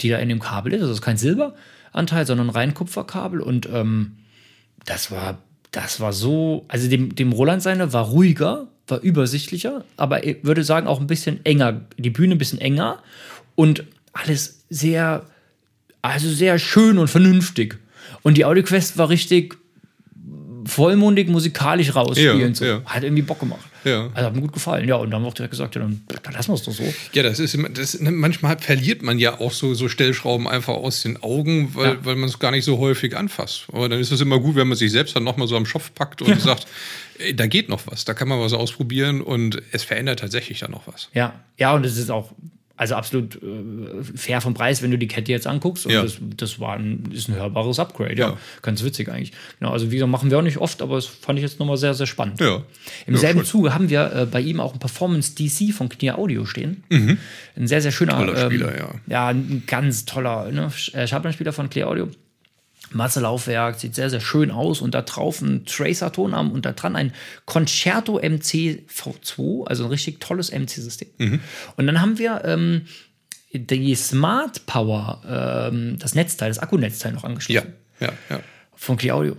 die 0.00 0.08
da 0.08 0.18
in 0.18 0.28
dem 0.28 0.40
Kabel 0.40 0.72
ist. 0.72 0.82
Das 0.82 0.90
ist 0.90 1.02
kein 1.02 1.16
Silberanteil, 1.16 2.26
sondern 2.26 2.50
rein 2.50 2.74
Kupferkabel. 2.74 3.40
Und 3.40 3.68
ähm, 3.72 4.16
das 4.84 5.12
war, 5.12 5.38
das 5.70 6.00
war 6.00 6.12
so, 6.12 6.64
also 6.66 6.88
dem, 6.88 7.14
dem 7.14 7.32
Roland 7.32 7.62
seine 7.62 7.92
war 7.92 8.06
ruhiger, 8.06 8.68
war 8.88 9.00
übersichtlicher, 9.00 9.84
aber 9.96 10.24
ich 10.24 10.44
würde 10.44 10.64
sagen 10.64 10.86
auch 10.86 11.00
ein 11.00 11.06
bisschen 11.06 11.44
enger, 11.44 11.82
die 11.98 12.10
Bühne 12.10 12.34
ein 12.34 12.38
bisschen 12.38 12.60
enger 12.60 13.02
und 13.54 13.84
alles 14.12 14.64
sehr, 14.70 15.26
also 16.02 16.28
sehr 16.28 16.58
schön 16.58 16.98
und 16.98 17.08
vernünftig. 17.08 17.78
Und 18.22 18.36
die 18.36 18.44
AudioQuest 18.44 18.98
war 18.98 19.08
richtig 19.08 19.58
vollmundig 20.66 21.28
musikalisch 21.28 21.94
rausspielen. 21.94 22.40
Ja, 22.40 22.54
so. 22.54 22.64
ja. 22.64 22.82
Hat 22.84 23.02
irgendwie 23.02 23.22
Bock 23.22 23.40
gemacht. 23.40 23.64
Ja. 23.84 24.08
Also 24.14 24.26
hat 24.26 24.34
mir 24.34 24.40
gut 24.40 24.52
gefallen. 24.52 24.88
Ja, 24.88 24.96
und 24.96 25.10
dann 25.10 25.16
haben 25.18 25.24
wir 25.24 25.28
auch 25.28 25.34
direkt 25.34 25.52
gesagt, 25.52 25.74
ja, 25.76 25.80
dann, 25.82 26.02
dann 26.22 26.32
lassen 26.34 26.48
wir 26.50 26.54
es 26.54 26.62
doch 26.64 26.72
so. 26.72 26.82
Ja, 27.12 27.22
das 27.22 27.38
ist 27.38 27.56
das, 27.74 28.00
ne, 28.00 28.10
manchmal 28.10 28.58
verliert 28.58 29.02
man 29.02 29.18
ja 29.18 29.38
auch 29.40 29.52
so, 29.52 29.74
so 29.74 29.88
Stellschrauben 29.88 30.48
einfach 30.48 30.74
aus 30.74 31.02
den 31.02 31.22
Augen, 31.22 31.70
weil, 31.74 31.94
Ja. 31.94 32.04
weil 32.04 32.16
man 32.16 32.28
es 32.28 32.38
gar 32.38 32.50
nicht 32.50 32.64
so 32.64 32.78
häufig 32.78 33.16
anfasst. 33.16 33.66
Aber 33.72 33.88
dann 33.88 34.00
ist 34.00 34.10
es 34.10 34.20
immer 34.20 34.40
gut, 34.40 34.56
wenn 34.56 34.66
man 34.68 34.76
sich 34.76 34.90
selbst 34.90 35.14
dann 35.14 35.24
nochmal 35.24 35.46
so 35.46 35.56
am 35.56 35.66
Schopf 35.66 35.92
packt 35.94 36.20
und 36.22 36.40
sagt, 36.40 36.66
ey, 37.18 37.34
da 37.34 37.46
geht 37.46 37.68
noch 37.68 37.86
was, 37.86 38.04
da 38.04 38.14
kann 38.14 38.28
man 38.28 38.40
was 38.40 38.52
ausprobieren 38.52 39.20
und 39.20 39.62
es 39.72 39.84
verändert 39.84 40.18
tatsächlich 40.20 40.58
dann 40.60 40.72
noch 40.72 40.86
was. 40.86 41.08
Ja, 41.14 41.34
ja, 41.56 41.72
und 41.74 41.86
es 41.86 41.96
ist 41.96 42.10
auch 42.10 42.32
also 42.76 42.94
absolut 42.94 43.36
äh, 43.36 44.02
fair 44.16 44.40
vom 44.40 44.52
Preis, 44.54 44.82
wenn 44.82 44.90
du 44.90 44.98
die 44.98 45.08
Kette 45.08 45.32
jetzt 45.32 45.46
anguckst. 45.46 45.86
Und 45.86 45.92
Ja. 45.92 46.02
das, 46.02 46.18
das 46.36 46.60
war 46.60 46.74
ein, 46.76 47.04
ist 47.12 47.28
ein 47.28 47.34
hörbares 47.36 47.78
Upgrade, 47.78 48.14
ja. 48.16 48.28
Ja. 48.30 48.36
Ganz 48.62 48.84
witzig 48.84 49.08
eigentlich. 49.08 49.32
Genau, 49.58 49.72
also 49.72 49.90
wie 49.90 49.96
gesagt, 49.96 50.10
machen 50.12 50.30
wir 50.30 50.38
auch 50.38 50.42
nicht 50.42 50.58
oft, 50.58 50.82
aber 50.82 50.96
das 50.96 51.06
fand 51.06 51.38
ich 51.38 51.42
jetzt 51.42 51.58
nochmal 51.58 51.76
sehr, 51.78 51.94
sehr 51.94 52.06
spannend. 52.06 52.40
Ja. 52.40 52.62
Im 53.06 53.14
Ja, 53.14 53.20
selben 53.20 53.40
schön. 53.40 53.46
Zuge 53.46 53.74
haben 53.74 53.88
wir 53.88 54.12
äh, 54.12 54.26
bei 54.26 54.40
ihm 54.40 54.60
auch 54.60 54.72
ein 54.74 54.78
Performance 54.78 55.34
DC 55.34 55.72
von 55.72 55.88
Knier 55.88 56.18
Audio 56.18 56.44
stehen. 56.44 56.84
Ein 56.90 57.66
sehr, 57.66 57.80
sehr 57.80 57.92
schöner 57.92 58.16
Mhm. 58.16 58.26
Toller 58.26 58.46
Spieler, 58.46 58.76
ja. 58.78 58.90
Ja, 59.06 59.28
ein 59.28 59.62
ganz 59.66 60.04
toller 60.04 60.50
ne? 60.52 60.70
Schabernspieler 60.70 61.52
von 61.52 61.70
Clear 61.70 61.88
Audio. 61.88 62.08
Masselaufwerk, 62.96 63.78
sieht 63.78 63.94
sehr, 63.94 64.10
sehr 64.10 64.20
schön 64.20 64.50
aus 64.50 64.80
und 64.80 64.94
da 64.94 65.02
drauf 65.02 65.40
ein 65.40 65.64
Tracer-Tonarm 65.64 66.50
und 66.50 66.66
da 66.66 66.72
dran 66.72 66.96
ein 66.96 67.12
Concerto 67.44 68.18
MC 68.18 68.84
V2, 68.88 69.66
also 69.66 69.84
ein 69.84 69.90
richtig 69.90 70.20
tolles 70.20 70.50
MC-System. 70.50 71.08
Mhm. 71.18 71.40
Und 71.76 71.86
dann 71.86 72.00
haben 72.00 72.18
wir 72.18 72.42
ähm, 72.44 72.82
die 73.52 73.94
Smart 73.94 74.66
Power, 74.66 75.22
ähm, 75.70 75.98
das 75.98 76.14
Netzteil, 76.14 76.48
das 76.50 76.58
Akkunetzteil 76.58 77.12
noch 77.12 77.24
angeschlossen 77.24 77.74
Ja, 78.00 78.06
ja, 78.08 78.12
ja. 78.30 78.40
von 78.74 78.96
Clear 78.96 79.16
Audio. 79.16 79.36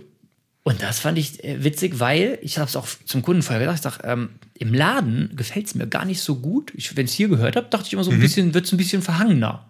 Und 0.68 0.82
das 0.82 0.98
fand 0.98 1.16
ich 1.16 1.42
äh, 1.44 1.64
witzig, 1.64 1.98
weil 1.98 2.38
ich 2.42 2.58
habe 2.58 2.68
es 2.68 2.76
auch 2.76 2.86
zum 3.06 3.22
Kunden 3.22 3.42
vorher 3.42 3.64
gesagt, 3.64 3.78
ich 3.78 3.82
sag, 3.82 4.04
ähm, 4.04 4.30
im 4.52 4.74
Laden 4.74 5.32
gefällt 5.34 5.66
es 5.66 5.74
mir 5.74 5.86
gar 5.86 6.04
nicht 6.04 6.20
so 6.20 6.36
gut. 6.36 6.72
Wenn 6.94 7.06
ich 7.06 7.12
es 7.12 7.16
hier 7.16 7.28
gehört 7.28 7.56
habe, 7.56 7.68
dachte 7.70 7.86
ich 7.86 7.92
immer 7.94 8.04
so 8.04 8.10
ein 8.10 8.20
bisschen, 8.20 8.52
wird 8.52 8.66
es 8.66 8.72
ein 8.72 8.76
bisschen 8.76 9.00
verhangener. 9.00 9.66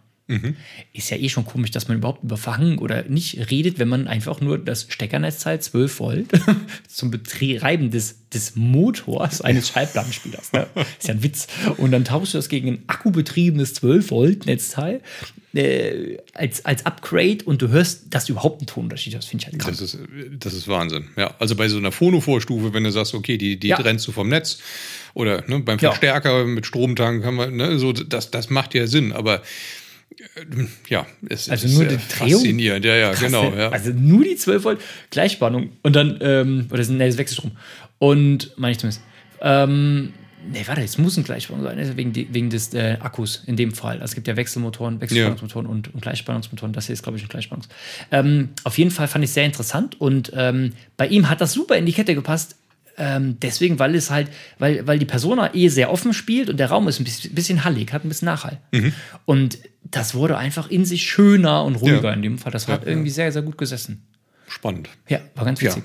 Ist 0.92 1.08
ja 1.08 1.16
eh 1.16 1.30
schon 1.30 1.46
komisch, 1.46 1.70
dass 1.70 1.88
man 1.88 1.96
überhaupt 1.96 2.22
über 2.22 2.36
Verhangen 2.36 2.78
oder 2.78 3.04
nicht 3.04 3.50
redet, 3.50 3.78
wenn 3.78 3.88
man 3.88 4.06
einfach 4.06 4.42
nur 4.42 4.58
das 4.58 4.86
Steckernetzteil 4.90 5.58
12 5.60 6.00
Volt 6.00 6.26
zum 6.86 7.10
Betreiben 7.10 7.90
des, 7.90 8.28
des 8.28 8.54
Motors 8.54 9.40
eines 9.40 9.68
Schallplattenspielers. 9.68 10.52
Ne? 10.52 10.66
Ist 10.98 11.08
ja 11.08 11.14
ein 11.14 11.22
Witz. 11.22 11.46
Und 11.78 11.92
dann 11.92 12.04
tauschst 12.04 12.34
du 12.34 12.38
das 12.38 12.50
gegen 12.50 12.68
ein 12.68 12.82
akkubetriebenes 12.88 13.72
12 13.74 14.10
Volt 14.10 14.44
Netzteil 14.44 15.00
äh, 15.54 16.18
als, 16.34 16.62
als 16.66 16.84
Upgrade 16.84 17.38
und 17.46 17.62
du 17.62 17.68
hörst, 17.68 18.12
dass 18.14 18.26
du 18.26 18.32
überhaupt 18.34 18.60
einen 18.60 18.66
Tonunterschied 18.66 19.14
hast. 19.16 19.28
Finde 19.28 19.42
ich 19.46 19.46
halt 19.50 19.58
krass. 19.58 19.78
Das 19.78 19.94
ist, 19.94 19.98
das 20.40 20.52
ist 20.52 20.68
Wahnsinn. 20.68 21.06
Ja, 21.16 21.34
also 21.38 21.56
bei 21.56 21.68
so 21.68 21.78
einer 21.78 21.90
Phono-Vorstufe, 21.90 22.74
wenn 22.74 22.84
du 22.84 22.92
sagst, 22.92 23.14
okay, 23.14 23.38
die, 23.38 23.58
die 23.58 23.68
Ja. 23.68 23.76
trennst 23.78 24.06
du 24.06 24.12
vom 24.12 24.28
Netz 24.28 24.58
oder 25.14 25.42
ne, 25.48 25.60
beim 25.60 25.78
Ja. 25.78 25.88
Verstärker 25.92 26.44
mit 26.44 26.66
Stromtank, 26.66 27.24
haben 27.24 27.36
wir, 27.36 27.50
ne, 27.50 27.78
so, 27.78 27.92
das, 27.94 28.30
das 28.30 28.50
macht 28.50 28.74
ja 28.74 28.86
Sinn, 28.86 29.12
aber 29.12 29.42
ja, 30.88 31.06
es 31.28 31.48
Also 31.48 31.66
ist 31.66 31.74
nur 31.74 31.84
äh, 31.84 31.88
die 31.88 31.96
Drehung? 31.96 32.40
faszinierend. 32.40 32.84
Ja, 32.84 32.96
ja, 32.96 33.10
Krass, 33.10 33.20
genau. 33.20 33.50
ne? 33.50 33.58
Ja. 33.58 33.68
Also 33.70 33.90
nur 33.92 34.24
die 34.24 34.36
12 34.36 34.64
Volt 34.64 34.80
Gleichspannung 35.10 35.70
und 35.82 35.94
dann, 35.96 36.18
ähm, 36.20 36.66
oder 36.70 36.82
sind, 36.84 36.98
nee, 36.98 37.06
das 37.06 37.18
Wechselstrom. 37.18 37.52
Und, 37.98 38.52
meine 38.56 38.72
ich 38.72 38.78
zumindest. 38.78 39.02
Ähm, 39.40 40.12
nee, 40.50 40.62
warte, 40.66 40.82
es 40.82 40.98
muss 40.98 41.16
ein 41.16 41.24
Gleichspannung 41.24 41.62
sein, 41.64 41.76
ne, 41.76 41.96
wegen, 41.96 42.12
die, 42.12 42.32
wegen 42.32 42.50
des 42.50 42.74
äh, 42.74 42.96
Akkus 43.00 43.44
in 43.46 43.56
dem 43.56 43.72
Fall. 43.72 43.94
Also 43.94 44.06
es 44.06 44.14
gibt 44.14 44.26
ja 44.28 44.36
Wechselmotoren, 44.36 45.00
Wechselspannungsmotoren 45.00 45.66
und, 45.66 45.94
und 45.94 46.00
Gleichspannungsmotoren. 46.00 46.72
Das 46.72 46.86
hier 46.86 46.94
ist, 46.94 47.02
glaube 47.02 47.18
ich, 47.18 47.24
ein 47.24 47.28
Gleichspannungs. 47.28 47.68
Ähm, 48.10 48.50
auf 48.64 48.78
jeden 48.78 48.90
Fall 48.90 49.08
fand 49.08 49.24
ich 49.24 49.32
sehr 49.32 49.44
interessant 49.44 50.00
und 50.00 50.32
ähm, 50.34 50.72
bei 50.96 51.06
ihm 51.06 51.28
hat 51.28 51.40
das 51.40 51.52
super 51.52 51.76
in 51.76 51.86
die 51.86 51.92
Kette 51.92 52.14
gepasst. 52.14 52.56
Ähm, 52.98 53.38
deswegen, 53.40 53.78
weil 53.78 53.94
es 53.94 54.10
halt, 54.10 54.28
weil, 54.58 54.86
weil 54.86 54.98
die 54.98 55.04
Persona 55.06 55.54
eh 55.54 55.68
sehr 55.68 55.90
offen 55.92 56.12
spielt 56.12 56.50
und 56.50 56.56
der 56.58 56.68
Raum 56.68 56.88
ist 56.88 56.98
ein 57.00 57.04
bisschen, 57.04 57.34
bisschen 57.34 57.64
hallig, 57.64 57.92
hat 57.92 58.04
ein 58.04 58.08
bisschen 58.08 58.26
Nachhall. 58.26 58.58
Und 59.24 59.58
das 59.84 60.14
wurde 60.14 60.36
einfach 60.36 60.68
in 60.68 60.84
sich 60.84 61.04
schöner 61.04 61.64
und 61.64 61.76
ruhiger 61.76 62.02
Ja. 62.08 62.12
in 62.12 62.22
dem 62.22 62.38
Fall. 62.38 62.52
Das 62.52 62.66
hat 62.68 62.86
irgendwie 62.86 63.10
sehr, 63.10 63.30
sehr 63.32 63.42
gut 63.42 63.56
gesessen. 63.56 64.02
Spannend. 64.48 64.88
Ja, 65.08 65.20
war 65.34 65.44
ganz 65.44 65.60
Ja. 65.60 65.70
witzig. 65.70 65.84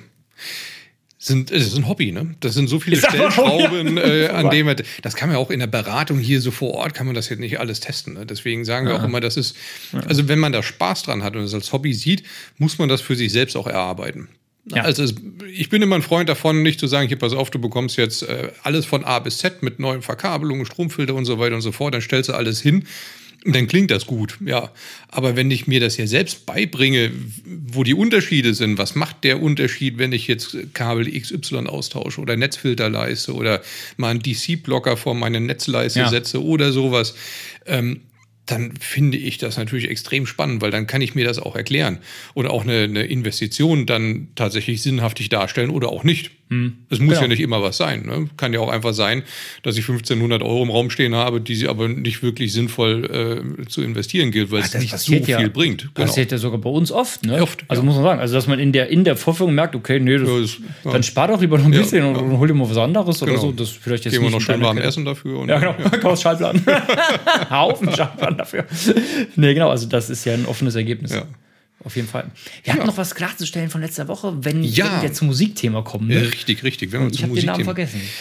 Sind, 1.20 1.52
es 1.52 1.66
ist 1.68 1.78
ein 1.78 1.88
Hobby, 1.88 2.12
ne? 2.12 2.36
Das 2.42 2.54
sind 2.54 2.68
so 2.68 2.82
viele 2.82 2.98
Ist 2.98 3.08
Stellschrauben, 3.08 3.98
äh, 3.98 4.28
an 4.28 4.50
denen 4.50 4.66
man, 4.66 4.76
das 5.04 5.16
kann 5.16 5.30
man 5.30 5.38
ja 5.38 5.42
auch 5.42 5.52
in 5.52 5.60
der 5.62 5.68
Beratung 5.68 6.20
hier 6.20 6.42
so 6.42 6.52
vor 6.52 6.72
Ort, 6.74 6.94
kann 6.94 7.06
man 7.06 7.16
das 7.16 7.30
jetzt 7.30 7.40
nicht 7.40 7.62
alles 7.62 7.80
testen. 7.80 8.16
Ne? 8.16 8.26
Deswegen 8.26 8.66
sagen 8.66 8.88
wir 8.88 8.96
auch 8.96 9.04
immer, 9.06 9.22
das 9.22 9.38
ist, 9.38 9.56
also 10.08 10.28
wenn 10.28 10.40
man 10.40 10.52
da 10.52 10.62
Spaß 10.62 11.04
dran 11.04 11.24
hat 11.24 11.38
und 11.38 11.44
es 11.44 11.54
als 11.54 11.72
Hobby 11.72 11.94
sieht, 11.94 12.24
muss 12.58 12.78
man 12.78 12.90
das 12.90 13.00
für 13.00 13.16
sich 13.16 13.32
selbst 13.32 13.56
auch 13.56 13.68
erarbeiten. 13.68 14.28
Ja. 14.66 14.84
Also 14.84 15.04
es, 15.04 15.16
ich 15.52 15.70
bin 15.70 15.82
immer 15.82 15.96
ein 15.96 16.02
Freund 16.02 16.30
davon, 16.30 16.64
nicht 16.64 16.80
zu 16.80 16.88
sagen, 16.88 17.08
hier 17.08 17.20
pass 17.20 17.34
auf, 17.34 17.50
du 17.50 17.60
bekommst 17.60 17.98
jetzt 17.98 18.24
äh, 18.24 18.50
alles 18.64 18.86
von 18.86 19.04
A 19.04 19.20
bis 19.20 19.40
Z 19.40 19.62
mit 19.62 19.80
neuen 19.80 20.02
Verkabelungen, 20.02 20.66
Stromfilter 20.66 21.16
und 21.16 21.26
so 21.26 21.38
weiter 21.38 21.56
und 21.56 21.62
so 21.62 21.72
fort, 21.72 21.94
dann 21.94 22.02
stellst 22.02 22.30
du 22.30 22.34
alles 22.34 22.62
hin. 22.62 22.86
Und 23.46 23.54
dann 23.58 23.68
klingt 23.68 23.92
das 23.92 24.06
gut, 24.06 24.38
ja. 24.46 24.72
Aber 25.10 25.36
wenn 25.36 25.52
ich 25.52 25.68
mir 25.68 25.82
das 25.82 25.98
ja 25.98 26.08
selbst 26.08 26.46
beibringe, 26.46 27.12
wo 27.46 27.84
die 27.84 27.94
Unterschiede 27.94 28.54
sind, 28.54 28.78
was 28.78 28.96
macht 28.96 29.26
der 29.26 29.42
Unterschied, 29.42 29.98
wenn 29.98 30.14
ich 30.14 30.28
jetzt 30.28 30.56
Kabel 30.74 31.12
XY 31.12 31.68
austausche 31.68 32.22
oder 32.22 32.38
Netzfilter 32.38 32.90
leiste 32.90 33.34
oder 33.34 33.62
mal 33.98 34.12
einen 34.12 34.22
DC-Blocker 34.22 34.96
vor 34.96 35.14
meine 35.14 35.42
Netzleiste 35.42 36.00
Ja. 36.00 36.10
setze 36.10 36.42
oder 36.42 36.72
sowas, 36.72 37.16
ähm, 37.66 38.00
dann 38.46 38.74
finde 38.80 39.18
ich 39.18 39.38
das 39.38 39.58
natürlich 39.58 39.90
extrem 39.90 40.26
spannend, 40.26 40.62
weil 40.62 40.72
dann 40.72 40.86
kann 40.86 41.02
ich 41.02 41.16
mir 41.16 41.26
das 41.26 41.40
auch 41.40 41.56
erklären 41.56 42.00
oder 42.34 42.52
auch 42.52 42.64
eine, 42.64 42.84
eine 42.84 43.04
Investition 43.04 43.86
dann 43.86 44.30
tatsächlich 44.36 44.82
sinnhaftig 44.82 45.30
darstellen 45.30 45.70
oder 45.70 45.90
auch 45.90 46.04
nicht. 46.04 46.32
Hm. 46.50 46.74
Es 46.90 47.00
muss 47.00 47.10
genau. 47.10 47.22
ja 47.22 47.28
nicht 47.30 47.40
immer 47.40 47.62
was 47.64 47.78
sein. 47.78 48.06
Ne? 48.06 48.30
Kann 48.36 48.54
ja 48.54 48.60
auch 48.60 48.70
einfach 48.70 48.94
sein, 48.94 49.24
dass 49.64 49.78
ich 49.78 49.84
1500 49.88 50.44
Euro 50.44 50.62
im 50.62 50.70
Raum 50.70 50.90
stehen 50.90 51.16
habe, 51.16 51.40
die 51.40 51.56
sie 51.56 51.68
aber 51.70 51.88
nicht 51.88 52.22
wirklich 52.22 52.52
sinnvoll 52.52 53.56
äh, 53.60 53.66
zu 53.68 53.82
investieren 53.82 54.32
gilt, 54.32 54.52
weil 54.52 54.62
Ach, 54.62 54.66
es 54.66 54.76
nicht 54.76 54.98
so 54.98 55.14
ja, 55.14 55.40
viel 55.40 55.50
bringt. 55.50 55.82
Genau. 55.82 55.92
Das 55.96 56.10
passiert 56.10 56.32
ja 56.32 56.38
sogar 56.38 56.60
bei 56.60 56.70
uns 56.70 56.92
oft. 56.92 57.26
Ne? 57.26 57.42
Oft. 57.42 57.64
Also 57.70 57.82
ja. 57.82 57.86
muss 57.86 57.96
man 57.96 58.04
sagen, 58.04 58.20
also 58.20 58.36
dass 58.36 58.48
man 58.48 58.60
in 58.60 58.72
der, 58.72 58.90
in 58.90 59.04
der 59.04 59.16
Vorführung 59.16 59.56
merkt, 59.56 59.74
okay, 59.74 60.00
nee, 60.00 60.18
das, 60.18 60.28
ja, 60.28 60.40
das, 60.84 60.94
dann 60.94 61.04
spar 61.04 61.30
doch 61.30 61.42
lieber 61.42 61.58
noch 61.58 61.66
ein 61.66 61.72
bisschen 61.72 62.06
und, 62.06 62.18
und 62.18 62.38
hol 62.38 62.48
dir 62.48 62.54
mal 62.54 62.70
was 62.70 62.78
anderes 62.78 63.22
genau. 63.22 63.32
oder 63.32 63.42
so. 63.42 63.52
Das 63.54 63.70
vielleicht 63.70 64.06
jetzt 64.06 64.14
Gehen 64.14 64.24
wir 64.24 64.30
noch 64.30 64.42
schön 64.42 64.62
warm 64.62 64.78
essen 64.78 65.06
dafür. 65.06 65.40
Und 65.40 65.50
ja, 65.50 65.60
genau. 65.60 65.76
Ja. 65.80 65.90
Kaufst 65.98 66.24
Schallplatten. 66.24 66.64
Haufen 67.50 67.96
Schallplatten 67.96 68.33
dafür. 68.38 68.66
nee, 69.36 69.54
genau, 69.54 69.70
also 69.70 69.88
das 69.88 70.10
ist 70.10 70.26
ja 70.26 70.34
ein 70.34 70.46
offenes 70.46 70.76
Ergebnis. 70.76 71.12
Ja. 71.12 71.26
Auf 71.86 71.98
jeden 71.98 72.08
Fall. 72.08 72.26
Wir 72.64 72.74
ja. 72.74 72.74
hatten 72.76 72.88
noch 72.88 72.96
was 72.96 73.14
klarzustellen 73.14 73.70
von 73.70 73.82
letzter 73.82 74.08
Woche, 74.08 74.34
wenn, 74.40 74.64
ja. 74.64 75.02
wir 75.02 75.12
zum 75.12 75.28
Musikthema 75.28 75.82
kommen. 75.82 76.08
Ne? 76.08 76.22
Richtig, 76.22 76.64
richtig. 76.64 76.94
Wenn 76.94 77.02
wir 77.02 77.12
ich 77.12 77.24
habe 77.24 77.34
den 77.34 77.46
Namen 77.46 77.66
vergessen. 77.66 78.02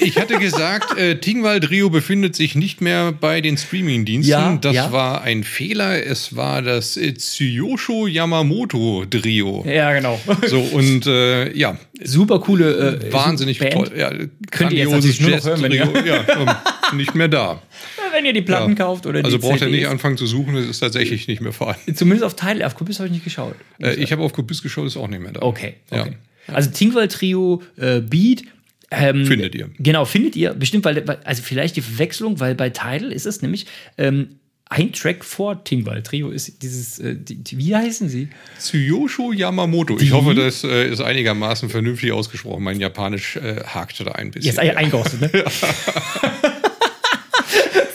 Ich 0.00 0.18
hatte 0.18 0.38
gesagt, 0.38 0.96
äh, 0.96 1.18
Tingwald 1.18 1.70
Rio 1.70 1.90
befindet 1.90 2.36
sich 2.36 2.54
nicht 2.54 2.80
mehr 2.80 3.12
bei 3.12 3.40
den 3.40 3.56
Streamingdiensten. 3.56 4.30
Ja, 4.30 4.56
das 4.56 4.74
ja. 4.74 4.92
war 4.92 5.22
ein 5.22 5.42
Fehler. 5.42 6.04
Es 6.04 6.36
war 6.36 6.62
das 6.62 6.96
äh, 6.96 7.14
Tsuyosho 7.14 8.06
Yamamoto 8.06 9.04
Trio. 9.06 9.64
Ja, 9.66 9.92
genau. 9.92 10.20
So, 10.46 10.60
und 10.60 11.06
äh, 11.06 11.52
ja. 11.56 11.76
Super 12.02 12.40
coole. 12.40 13.00
Äh, 13.02 13.12
Wahnsinnig 13.12 13.58
toll. 13.58 13.90
Ja, 13.96 14.12
Könnt 14.50 14.72
ihr 14.72 14.78
jetzt 14.78 14.92
natürlich 14.92 15.20
nur 15.20 15.30
noch 15.30 15.44
hören, 15.44 15.62
wenn 15.62 15.72
ja, 15.72 15.84
ähm, 15.84 16.96
nicht 16.96 17.14
mehr 17.14 17.28
da. 17.28 17.60
wenn 18.18 18.24
ihr 18.26 18.32
die 18.32 18.42
Platten 18.42 18.70
ja. 18.70 18.76
kauft 18.76 19.06
oder 19.06 19.20
die 19.20 19.24
Also 19.24 19.38
braucht 19.38 19.60
ihr 19.60 19.68
nicht 19.68 19.86
anfangen 19.86 20.16
zu 20.16 20.26
suchen, 20.26 20.56
es 20.56 20.68
ist 20.68 20.80
tatsächlich 20.80 21.28
nicht 21.28 21.40
mehr 21.40 21.52
vorhanden. 21.52 21.94
Zumindest 21.94 22.24
auf 22.24 22.34
Teil, 22.34 22.62
auf 22.62 22.74
Kubis 22.74 22.98
habe 22.98 23.06
ich 23.06 23.12
nicht 23.12 23.24
geschaut. 23.24 23.54
Äh, 23.80 23.94
ich 23.94 24.12
habe 24.12 24.22
auf 24.22 24.32
Kubis 24.32 24.62
geschaut, 24.62 24.86
ist 24.86 24.96
auch 24.96 25.08
nicht 25.08 25.22
mehr 25.22 25.32
da. 25.32 25.42
Okay, 25.42 25.74
okay. 25.90 26.16
Ja. 26.46 26.54
Also 26.54 26.70
Tingwall 26.70 27.08
Trio, 27.08 27.62
äh, 27.76 28.00
Beat, 28.00 28.44
ähm, 28.90 29.26
findet 29.26 29.54
ihr. 29.54 29.70
Genau, 29.78 30.04
findet 30.04 30.34
ihr. 30.34 30.54
Bestimmt, 30.54 30.84
weil, 30.84 31.04
also 31.24 31.42
vielleicht 31.42 31.76
die 31.76 31.82
Verwechslung, 31.82 32.40
weil 32.40 32.54
bei 32.54 32.70
Tidal 32.70 33.12
ist 33.12 33.26
es 33.26 33.42
nämlich 33.42 33.66
ähm, 33.98 34.38
ein 34.70 34.92
Track 34.92 35.24
vor 35.24 35.64
Tingwall 35.64 36.02
Trio 36.02 36.30
ist 36.30 36.62
dieses, 36.62 36.98
äh, 36.98 37.16
die, 37.16 37.58
wie 37.58 37.74
heißen 37.74 38.08
sie? 38.08 38.28
Tsuyosho 38.58 39.32
Yamamoto. 39.32 39.96
Die? 39.96 40.04
Ich 40.04 40.12
hoffe, 40.12 40.34
das 40.34 40.62
äh, 40.64 40.88
ist 40.88 41.00
einigermaßen 41.00 41.70
vernünftig 41.70 42.12
ausgesprochen. 42.12 42.62
Mein 42.62 42.78
Japanisch 42.80 43.36
äh, 43.36 43.62
hakte 43.64 44.04
da 44.04 44.12
ein 44.12 44.30
bisschen. 44.30 44.54
Jetzt 44.54 44.58
eingeostet, 44.58 45.20
ne? 45.20 45.30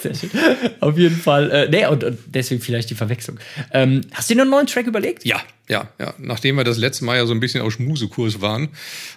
Sehr 0.03 0.13
schön. 0.13 0.29
Auf 0.81 0.97
jeden 0.97 1.15
Fall. 1.15 1.49
Äh, 1.49 1.69
nee, 1.69 1.85
und, 1.85 2.03
und, 2.03 2.19
deswegen 2.25 2.61
vielleicht 2.61 2.89
die 2.89 2.95
Verwechslung. 2.95 3.39
Ähm, 3.71 4.01
hast 4.11 4.29
du 4.29 4.35
dir 4.35 4.41
einen 4.41 4.51
neuen 4.51 4.67
Track 4.67 4.85
überlegt? 4.85 5.25
Ja, 5.25 5.41
ja, 5.69 5.87
ja. 5.97 6.13
Nachdem 6.17 6.57
wir 6.57 6.65
das 6.65 6.77
letzte 6.77 7.05
Mal 7.05 7.15
ja 7.15 7.25
so 7.25 7.33
ein 7.33 7.39
bisschen 7.39 7.61
auf 7.61 7.71
Schmusekurs 7.71 8.41
waren, 8.41 8.69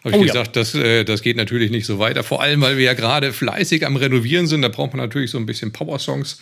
habe 0.05 0.15
ich 0.15 0.17
oh, 0.17 0.23
gesagt, 0.23 0.55
ja. 0.55 0.63
das, 0.63 0.75
äh, 0.77 1.05
das 1.05 1.23
geht 1.23 1.37
natürlich 1.37 1.73
nicht 1.73 1.87
so 1.87 1.99
weiter. 1.99 2.23
Vor 2.23 2.41
allem, 2.41 2.61
weil 2.61 2.77
wir 2.77 2.85
ja 2.85 2.95
gerade 2.95 3.33
fleißig 3.33 3.85
am 3.85 3.97
Renovieren 3.97 4.47
sind. 4.47 4.63
Da 4.63 4.69
braucht 4.69 4.93
man 4.93 5.01
natürlich 5.01 5.33
so 5.33 5.39
ein 5.39 5.47
bisschen 5.47 5.73
Power-Songs. 5.73 6.41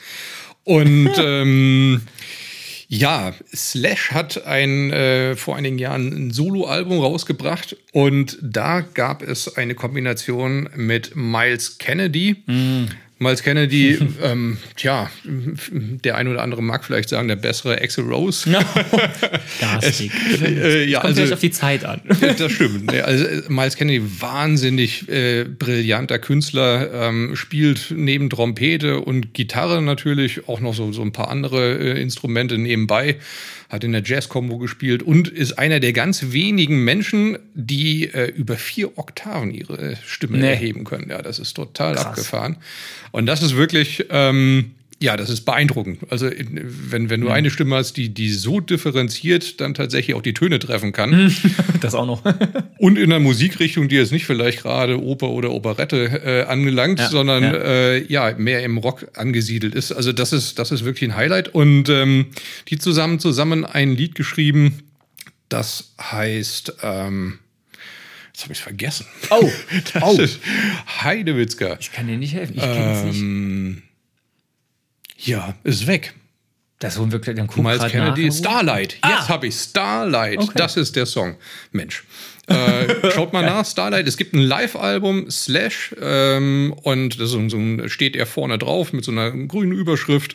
Und 0.64 1.12
ähm, 1.18 2.02
ja, 2.88 3.32
Slash 3.54 4.10
hat 4.12 4.46
ein, 4.46 4.90
äh, 4.90 5.36
vor 5.36 5.56
einigen 5.56 5.78
Jahren 5.78 6.08
ein 6.08 6.30
Soloalbum 6.30 7.00
rausgebracht 7.00 7.76
und 7.92 8.38
da 8.42 8.82
gab 8.82 9.22
es 9.22 9.56
eine 9.56 9.74
Kombination 9.74 10.68
mit 10.76 11.16
Miles 11.16 11.78
Kennedy. 11.78 12.44
Mm. 12.46 12.84
Miles 13.24 13.42
Kennedy, 13.42 13.98
ähm, 14.22 14.58
tja, 14.76 15.10
der 15.24 16.16
ein 16.16 16.28
oder 16.28 16.42
andere 16.42 16.62
mag 16.62 16.84
vielleicht 16.84 17.08
sagen, 17.08 17.26
der 17.26 17.36
bessere 17.36 17.80
Axel 17.80 18.04
Rose. 18.04 18.50
No. 18.50 18.58
Garstig. 19.60 20.12
äh, 20.42 20.84
ja, 20.84 21.00
Kommt 21.00 21.18
also, 21.18 21.34
auf 21.34 21.40
die 21.40 21.50
Zeit 21.50 21.84
an. 21.84 22.02
das 22.38 22.52
stimmt. 22.52 22.92
Also 22.92 23.24
äh, 23.24 23.42
Miles 23.48 23.76
Kennedy, 23.76 24.04
wahnsinnig 24.20 25.08
äh, 25.08 25.44
brillanter 25.44 26.18
Künstler, 26.18 26.92
ähm, 26.92 27.34
spielt 27.34 27.92
neben 27.96 28.28
Trompete 28.28 29.00
und 29.00 29.32
Gitarre 29.32 29.80
natürlich 29.80 30.46
auch 30.46 30.60
noch 30.60 30.74
so, 30.74 30.92
so 30.92 31.02
ein 31.02 31.12
paar 31.12 31.28
andere 31.28 31.78
äh, 31.78 32.00
Instrumente 32.00 32.58
nebenbei 32.58 33.16
hat 33.74 33.84
in 33.84 33.92
der 33.92 34.02
Jazz-Combo 34.04 34.58
gespielt 34.58 35.02
und 35.02 35.28
ist 35.28 35.58
einer 35.58 35.80
der 35.80 35.92
ganz 35.92 36.32
wenigen 36.32 36.84
Menschen, 36.84 37.38
die 37.54 38.04
äh, 38.04 38.30
über 38.30 38.56
vier 38.56 38.96
Oktaven 38.98 39.50
ihre 39.50 39.92
äh, 39.92 39.96
Stimme 40.04 40.38
nee. 40.38 40.48
erheben 40.48 40.84
können. 40.84 41.10
Ja, 41.10 41.22
das 41.22 41.38
ist 41.38 41.54
total 41.54 41.94
Krass. 41.94 42.06
abgefahren. 42.06 42.56
Und 43.14 43.26
das 43.26 43.44
ist 43.44 43.54
wirklich, 43.54 44.06
ähm, 44.10 44.72
ja, 44.98 45.16
das 45.16 45.30
ist 45.30 45.42
beeindruckend. 45.42 46.00
Also, 46.10 46.28
wenn, 46.28 47.10
wenn 47.10 47.20
du 47.20 47.28
eine 47.28 47.48
Stimme 47.48 47.76
hast, 47.76 47.96
die, 47.96 48.08
die 48.08 48.28
so 48.32 48.58
differenziert 48.58 49.60
dann 49.60 49.72
tatsächlich 49.72 50.16
auch 50.16 50.20
die 50.20 50.34
Töne 50.34 50.58
treffen 50.58 50.90
kann. 50.90 51.32
Das 51.80 51.94
auch 51.94 52.06
noch. 52.06 52.22
und 52.78 52.98
in 52.98 53.12
einer 53.12 53.20
Musikrichtung, 53.20 53.88
die 53.88 53.94
jetzt 53.94 54.10
nicht 54.10 54.26
vielleicht 54.26 54.62
gerade 54.62 55.00
Oper 55.00 55.28
oder 55.28 55.52
Operette 55.52 56.22
äh, 56.24 56.42
angelangt, 56.50 56.98
ja, 56.98 57.08
sondern 57.08 57.44
ja. 57.44 57.52
Äh, 57.52 58.12
ja. 58.12 58.34
mehr 58.36 58.64
im 58.64 58.78
Rock 58.78 59.06
angesiedelt 59.14 59.76
ist. 59.76 59.92
Also, 59.92 60.12
das 60.12 60.32
ist, 60.32 60.58
das 60.58 60.72
ist 60.72 60.84
wirklich 60.84 61.08
ein 61.08 61.14
Highlight. 61.14 61.54
Und 61.54 61.88
ähm, 61.90 62.26
die 62.68 62.78
zusammen 62.78 63.20
zusammen 63.20 63.64
ein 63.64 63.94
Lied 63.94 64.16
geschrieben, 64.16 64.82
das 65.48 65.94
heißt. 66.00 66.78
Ähm, 66.82 67.38
Jetzt 68.34 68.42
habe 68.42 68.52
ich 68.52 68.58
es 68.58 68.64
vergessen. 68.64 69.06
Oh, 69.30 69.48
das 69.92 70.02
oh. 70.02 70.20
ist 70.20 70.40
Heidewitzka. 71.02 71.76
Ich 71.78 71.92
kann 71.92 72.08
dir 72.08 72.16
nicht 72.16 72.34
helfen. 72.34 72.54
Ich 72.56 72.62
kenne 72.62 73.08
es 73.08 73.16
ähm, 73.16 73.74
nicht. 73.74 73.82
Ja, 75.28 75.54
ist 75.62 75.86
weg. 75.86 76.14
Das 76.80 76.98
holen 76.98 77.12
wir 77.12 77.20
gleich 77.20 77.36
dann 77.36 77.46
gucken. 77.46 77.62
Miles 77.62 77.92
Kennedy, 77.92 78.32
Starlight. 78.32 78.98
Ah. 79.02 79.10
Jetzt 79.10 79.28
habe 79.28 79.46
ich 79.46 79.54
Starlight. 79.54 80.40
Okay. 80.40 80.52
Das 80.56 80.76
ist 80.76 80.96
der 80.96 81.06
Song. 81.06 81.36
Mensch. 81.70 82.02
äh, 82.48 83.12
schaut 83.12 83.32
mal 83.32 83.42
nach, 83.46 83.64
Starlight. 83.64 84.08
Es 84.08 84.16
gibt 84.16 84.34
ein 84.34 84.40
Live-Album, 84.40 85.30
Slash, 85.30 85.94
ähm, 86.00 86.74
und 86.82 87.20
das 87.20 87.30
so 87.30 87.38
ein, 87.38 87.88
steht 87.88 88.16
er 88.16 88.26
vorne 88.26 88.58
drauf 88.58 88.92
mit 88.92 89.04
so 89.04 89.12
einer 89.12 89.30
grünen 89.30 89.72
Überschrift. 89.72 90.34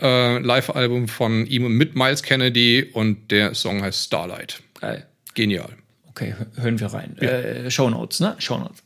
Äh, 0.00 0.38
Live-Album 0.38 1.08
von 1.08 1.44
ihm 1.46 1.76
mit 1.76 1.94
Miles 1.94 2.22
Kennedy 2.22 2.88
und 2.94 3.30
der 3.30 3.54
Song 3.54 3.82
heißt 3.82 4.06
Starlight. 4.06 4.62
Geil. 4.80 5.06
Genial. 5.34 5.76
Okay, 6.14 6.34
hören 6.56 6.78
wir 6.78 6.86
rein. 6.88 7.16
Ja. 7.20 7.28
Äh, 7.28 7.70
Show 7.70 7.90
Notes, 7.90 8.20
ne? 8.20 8.36
Show 8.38 8.58
Notes. 8.58 8.84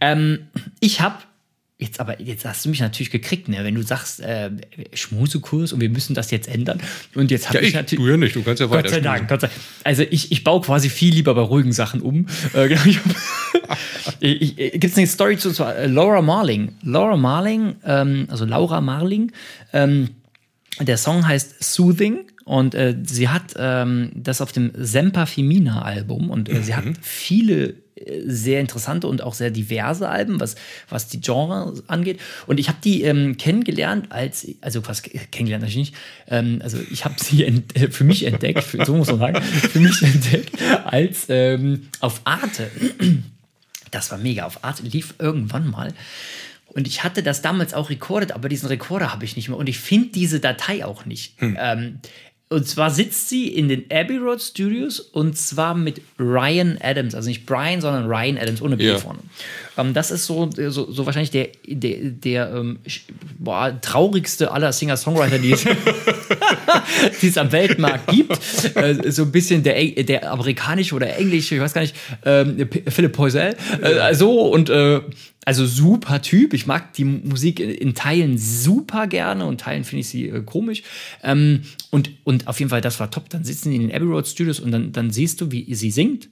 Ähm, 0.00 0.48
ich 0.80 1.00
habe 1.00 1.18
Jetzt 1.80 1.98
aber, 1.98 2.20
jetzt 2.20 2.44
hast 2.44 2.66
du 2.66 2.68
mich 2.68 2.80
natürlich 2.80 3.10
gekriegt, 3.10 3.48
ne? 3.48 3.64
wenn 3.64 3.74
du 3.74 3.80
sagst, 3.80 4.20
äh, 4.20 4.50
Schmusekurs 4.92 5.72
und 5.72 5.80
wir 5.80 5.88
müssen 5.88 6.12
das 6.12 6.30
jetzt 6.30 6.46
ändern. 6.46 6.78
Und 7.14 7.30
jetzt 7.30 7.48
habe 7.48 7.56
ja, 7.56 7.62
ich, 7.62 7.68
ich 7.68 7.74
natürlich. 7.74 8.04
Du 8.04 8.10
ja 8.10 8.18
nicht, 8.18 8.36
du 8.36 8.42
kannst 8.42 8.60
ja 8.60 8.68
weiter. 8.68 8.82
Gott 8.82 8.90
sei 8.90 9.00
Dank. 9.00 9.28
Gott 9.28 9.40
sei, 9.40 9.48
also 9.82 10.02
ich, 10.02 10.30
ich 10.30 10.44
baue 10.44 10.60
quasi 10.60 10.90
viel 10.90 11.14
lieber 11.14 11.34
bei 11.34 11.40
ruhigen 11.40 11.72
Sachen 11.72 12.02
um. 12.02 12.26
Äh, 12.52 12.68
genau, 12.68 12.82
Gibt 14.20 14.84
es 14.84 14.98
eine 14.98 15.06
Story 15.06 15.38
zu, 15.38 15.52
zu 15.52 15.64
äh, 15.64 15.86
Laura 15.86 16.20
Marling? 16.20 16.74
Laura 16.82 17.16
Marling, 17.16 17.76
ähm, 17.86 18.26
also 18.28 18.44
Laura 18.44 18.82
Marling, 18.82 19.32
ähm, 19.72 20.10
der 20.80 20.98
Song 20.98 21.26
heißt 21.26 21.62
Soothing 21.62 22.29
und 22.50 22.74
äh, 22.74 22.96
sie 23.04 23.28
hat 23.28 23.54
ähm, 23.56 24.10
das 24.12 24.40
auf 24.40 24.50
dem 24.50 24.72
Semper 24.74 25.28
Femina 25.28 25.82
Album 25.82 26.30
und 26.30 26.48
äh, 26.48 26.54
mhm. 26.54 26.62
sie 26.64 26.74
hat 26.74 26.84
mhm. 26.84 26.96
viele 27.00 27.76
sehr 28.26 28.58
interessante 28.58 29.06
und 29.06 29.22
auch 29.22 29.34
sehr 29.34 29.52
diverse 29.52 30.08
Alben, 30.08 30.40
was, 30.40 30.56
was 30.88 31.06
die 31.06 31.20
Genre 31.20 31.80
angeht. 31.86 32.18
Und 32.48 32.58
ich 32.58 32.66
habe 32.66 32.78
die 32.82 33.02
ähm, 33.02 33.36
kennengelernt 33.36 34.10
als, 34.10 34.48
also 34.62 34.84
was 34.88 35.02
kennengelernt 35.02 35.62
natürlich 35.62 35.90
nicht, 35.90 35.94
ähm, 36.26 36.58
also 36.60 36.78
ich 36.90 37.04
habe 37.04 37.14
sie 37.18 37.44
ent, 37.44 37.76
äh, 37.76 37.88
für 37.88 38.02
mich 38.02 38.26
entdeckt, 38.26 38.64
für, 38.64 38.84
so 38.84 38.96
muss 38.96 39.06
man 39.06 39.20
sagen, 39.20 39.42
für 39.42 39.78
mich 39.78 40.02
entdeckt 40.02 40.60
als 40.86 41.26
ähm, 41.28 41.88
auf 42.00 42.20
Arte. 42.24 42.68
Das 43.92 44.10
war 44.10 44.18
mega. 44.18 44.44
Auf 44.44 44.64
Arte 44.64 44.82
lief 44.82 45.14
irgendwann 45.20 45.70
mal. 45.70 45.94
Und 46.72 46.86
ich 46.86 47.02
hatte 47.02 47.22
das 47.22 47.42
damals 47.42 47.74
auch 47.74 47.90
rekordet, 47.90 48.32
aber 48.32 48.48
diesen 48.48 48.68
Rekorder 48.68 49.12
habe 49.12 49.24
ich 49.24 49.36
nicht 49.36 49.48
mehr. 49.48 49.58
Und 49.58 49.68
ich 49.68 49.78
finde 49.78 50.10
diese 50.10 50.38
Datei 50.38 50.84
auch 50.84 51.04
nicht. 51.04 51.40
Hm. 51.40 51.56
Ähm, 51.60 51.98
und 52.52 52.66
zwar 52.66 52.90
sitzt 52.90 53.28
sie 53.28 53.46
in 53.46 53.68
den 53.68 53.84
Abbey 53.92 54.16
Road 54.16 54.42
Studios 54.42 54.98
und 54.98 55.38
zwar 55.38 55.74
mit 55.74 56.02
Ryan 56.18 56.78
Adams, 56.82 57.14
also 57.14 57.28
nicht 57.28 57.46
Brian, 57.46 57.80
sondern 57.80 58.06
Ryan 58.06 58.38
Adams 58.38 58.60
ohne 58.60 58.76
B 58.76 58.86
yeah. 58.86 58.98
vorne. 58.98 59.20
Ähm, 59.76 59.94
das 59.94 60.10
ist 60.10 60.26
so, 60.26 60.50
so, 60.50 60.90
so, 60.90 61.06
wahrscheinlich 61.06 61.30
der, 61.30 61.48
der, 61.66 62.10
der 62.10 62.54
ähm, 62.54 62.78
boah, 63.38 63.78
traurigste 63.80 64.50
aller 64.50 64.72
Singer-Songwriter, 64.72 65.38
die 65.38 65.52
es, 65.52 65.64
die 67.22 67.28
es 67.28 67.38
am 67.38 67.52
Weltmarkt 67.52 68.08
gibt. 68.08 68.38
Äh, 68.76 69.10
so 69.10 69.22
ein 69.22 69.32
bisschen 69.32 69.62
der, 69.62 70.02
der 70.02 70.30
amerikanische 70.30 70.94
oder 70.94 71.16
englische, 71.16 71.54
ich 71.54 71.60
weiß 71.60 71.72
gar 71.72 71.82
nicht, 71.82 71.94
ähm, 72.24 72.68
Philipp 72.88 73.12
Poisel. 73.12 73.56
Äh, 73.82 74.14
so 74.14 74.40
und 74.50 74.70
äh, 74.70 75.00
also 75.44 75.66
super 75.66 76.20
Typ. 76.20 76.52
Ich 76.52 76.66
mag 76.66 76.92
die 76.94 77.04
Musik 77.04 77.60
in 77.60 77.94
Teilen 77.94 78.36
super 78.38 79.06
gerne 79.06 79.46
und 79.46 79.60
Teilen 79.60 79.84
finde 79.84 80.00
ich 80.00 80.08
sie 80.08 80.28
äh, 80.28 80.42
komisch. 80.42 80.82
Ähm, 81.22 81.62
und, 81.90 82.10
und 82.24 82.46
auf 82.46 82.58
jeden 82.58 82.70
Fall, 82.70 82.80
das 82.80 83.00
war 83.00 83.10
top. 83.10 83.30
Dann 83.30 83.44
sitzen 83.44 83.70
die 83.70 83.76
in 83.76 83.88
den 83.88 83.92
Abbey 83.92 84.06
Road 84.06 84.26
Studios 84.26 84.60
und 84.60 84.70
dann, 84.70 84.92
dann 84.92 85.10
siehst 85.10 85.40
du, 85.40 85.50
wie 85.50 85.74
sie 85.74 85.90
singt. 85.90 86.28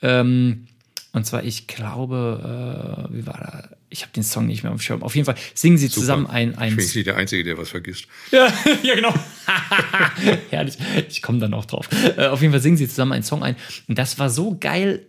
Ähm, 0.00 0.66
und 1.12 1.26
zwar, 1.26 1.44
ich 1.44 1.66
glaube, 1.66 3.08
äh, 3.10 3.14
wie 3.14 3.26
war 3.26 3.38
da? 3.38 3.76
ich 3.92 4.02
habe 4.02 4.12
den 4.12 4.22
Song 4.22 4.46
nicht 4.46 4.62
mehr 4.62 4.72
auf 4.72 4.78
dem 4.78 4.82
Schirm. 4.82 5.02
Auf 5.02 5.14
jeden 5.14 5.26
Fall 5.26 5.34
singen 5.54 5.76
sie 5.76 5.90
zusammen 5.90 6.26
ein, 6.26 6.56
ein 6.56 6.70
Ich 6.70 6.76
bin 6.76 6.86
nicht 6.86 7.06
der 7.06 7.16
Einzige, 7.16 7.44
der 7.44 7.58
was 7.58 7.68
vergisst. 7.68 8.06
ja, 8.30 8.52
ja, 8.82 8.94
genau. 8.94 9.14
Herrlich. 10.50 10.78
Ich 11.08 11.20
komme 11.20 11.38
dann 11.38 11.52
auch 11.54 11.66
drauf. 11.66 11.88
Äh, 12.16 12.26
auf 12.26 12.40
jeden 12.40 12.52
Fall 12.52 12.60
singen 12.60 12.78
sie 12.78 12.88
zusammen 12.88 13.12
einen 13.12 13.22
Song 13.22 13.42
ein. 13.42 13.56
Und 13.88 13.98
das 13.98 14.18
war 14.18 14.30
so 14.30 14.56
geil 14.58 15.06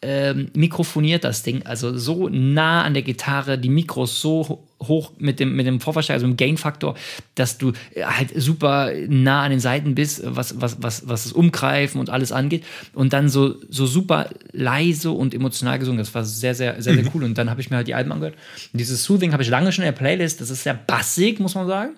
ähm, 0.00 0.50
mikrofoniert, 0.54 1.24
das 1.24 1.42
Ding. 1.42 1.66
Also 1.66 1.98
so 1.98 2.28
nah 2.28 2.84
an 2.84 2.94
der 2.94 3.02
Gitarre, 3.02 3.58
die 3.58 3.68
Mikros 3.68 4.20
so 4.20 4.68
hoch 4.82 5.12
mit 5.18 5.40
dem, 5.40 5.56
mit 5.56 5.66
dem 5.66 5.80
Vorverstärker, 5.80 6.16
also 6.16 6.26
im 6.26 6.36
Gain-Faktor, 6.36 6.96
dass 7.34 7.58
du 7.58 7.72
äh, 7.94 8.04
halt 8.04 8.30
super 8.34 8.92
nah 9.08 9.42
an 9.42 9.50
den 9.50 9.60
Seiten 9.60 9.94
bist, 9.94 10.22
was, 10.24 10.60
was, 10.60 10.82
was, 10.82 11.08
was 11.08 11.24
das 11.24 11.32
Umgreifen 11.32 12.00
und 12.00 12.10
alles 12.10 12.32
angeht. 12.32 12.64
Und 12.94 13.12
dann 13.12 13.28
so, 13.28 13.56
so 13.68 13.86
super 13.86 14.30
leise 14.52 15.10
und 15.10 15.34
emotional 15.34 15.78
gesungen. 15.78 15.98
Das 15.98 16.14
war 16.14 16.24
sehr, 16.24 16.54
sehr, 16.54 16.80
sehr, 16.82 16.94
sehr 16.94 17.04
cool. 17.14 17.24
Und 17.24 17.36
dann 17.36 17.50
habe 17.50 17.60
ich 17.60 17.70
mir 17.70 17.76
halt 17.76 17.88
die 17.88 17.94
Alben 17.94 18.12
angehört. 18.12 18.36
Und 18.72 18.80
dieses 18.80 19.04
Soothing 19.04 19.32
habe 19.32 19.42
ich 19.42 19.48
lange 19.48 19.72
schon 19.72 19.84
in 19.84 19.92
der 19.92 19.98
Playlist. 19.98 20.40
Das 20.40 20.50
ist 20.50 20.62
sehr 20.62 20.74
bassig, 20.74 21.40
muss 21.40 21.54
man 21.54 21.66
sagen. 21.66 21.90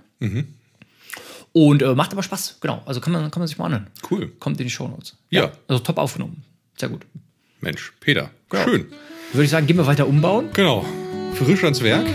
Und 1.53 1.83
äh, 1.83 1.95
macht 1.95 2.13
aber 2.13 2.23
Spaß, 2.23 2.59
genau. 2.61 2.83
Also 2.87 3.01
kann 3.01 3.13
man, 3.13 3.31
kann 3.31 3.41
man 3.41 3.47
sich 3.47 3.59
mal 3.59 3.67
anhören. 3.67 3.89
Cool. 4.11 4.29
Kommt 4.39 4.59
in 4.61 4.67
die 4.67 4.71
Shownotes. 4.71 5.17
Ja. 5.31 5.53
Also 5.69 5.83
top 5.83 5.99
aufgenommen. 5.99 6.43
Sehr 6.79 6.89
gut. 6.89 7.07
Mensch, 7.61 7.93
Peter. 8.01 8.31
Genau. 8.49 8.65
Schön. 8.65 8.87
Würde 9.33 9.45
ich 9.45 9.51
sagen, 9.51 9.67
gehen 9.67 9.77
wir 9.77 9.87
weiter 9.87 10.09
umbauen. 10.09 10.49
Genau. 10.53 10.85
Frisch 11.35 11.63
ans 11.65 11.83
Werk. 11.83 12.07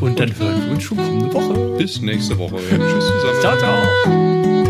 Und 0.00 0.18
dann 0.18 0.38
hören 0.38 0.62
wir 0.64 0.72
uns 0.72 0.82
schon 0.82 0.98
kommende 0.98 1.32
Woche. 1.32 1.76
Bis 1.78 2.00
nächste 2.00 2.38
Woche. 2.38 2.56
Tschüss 2.56 3.06
zusammen. 3.06 3.40
Ciao, 3.40 3.56
ciao. 3.58 4.65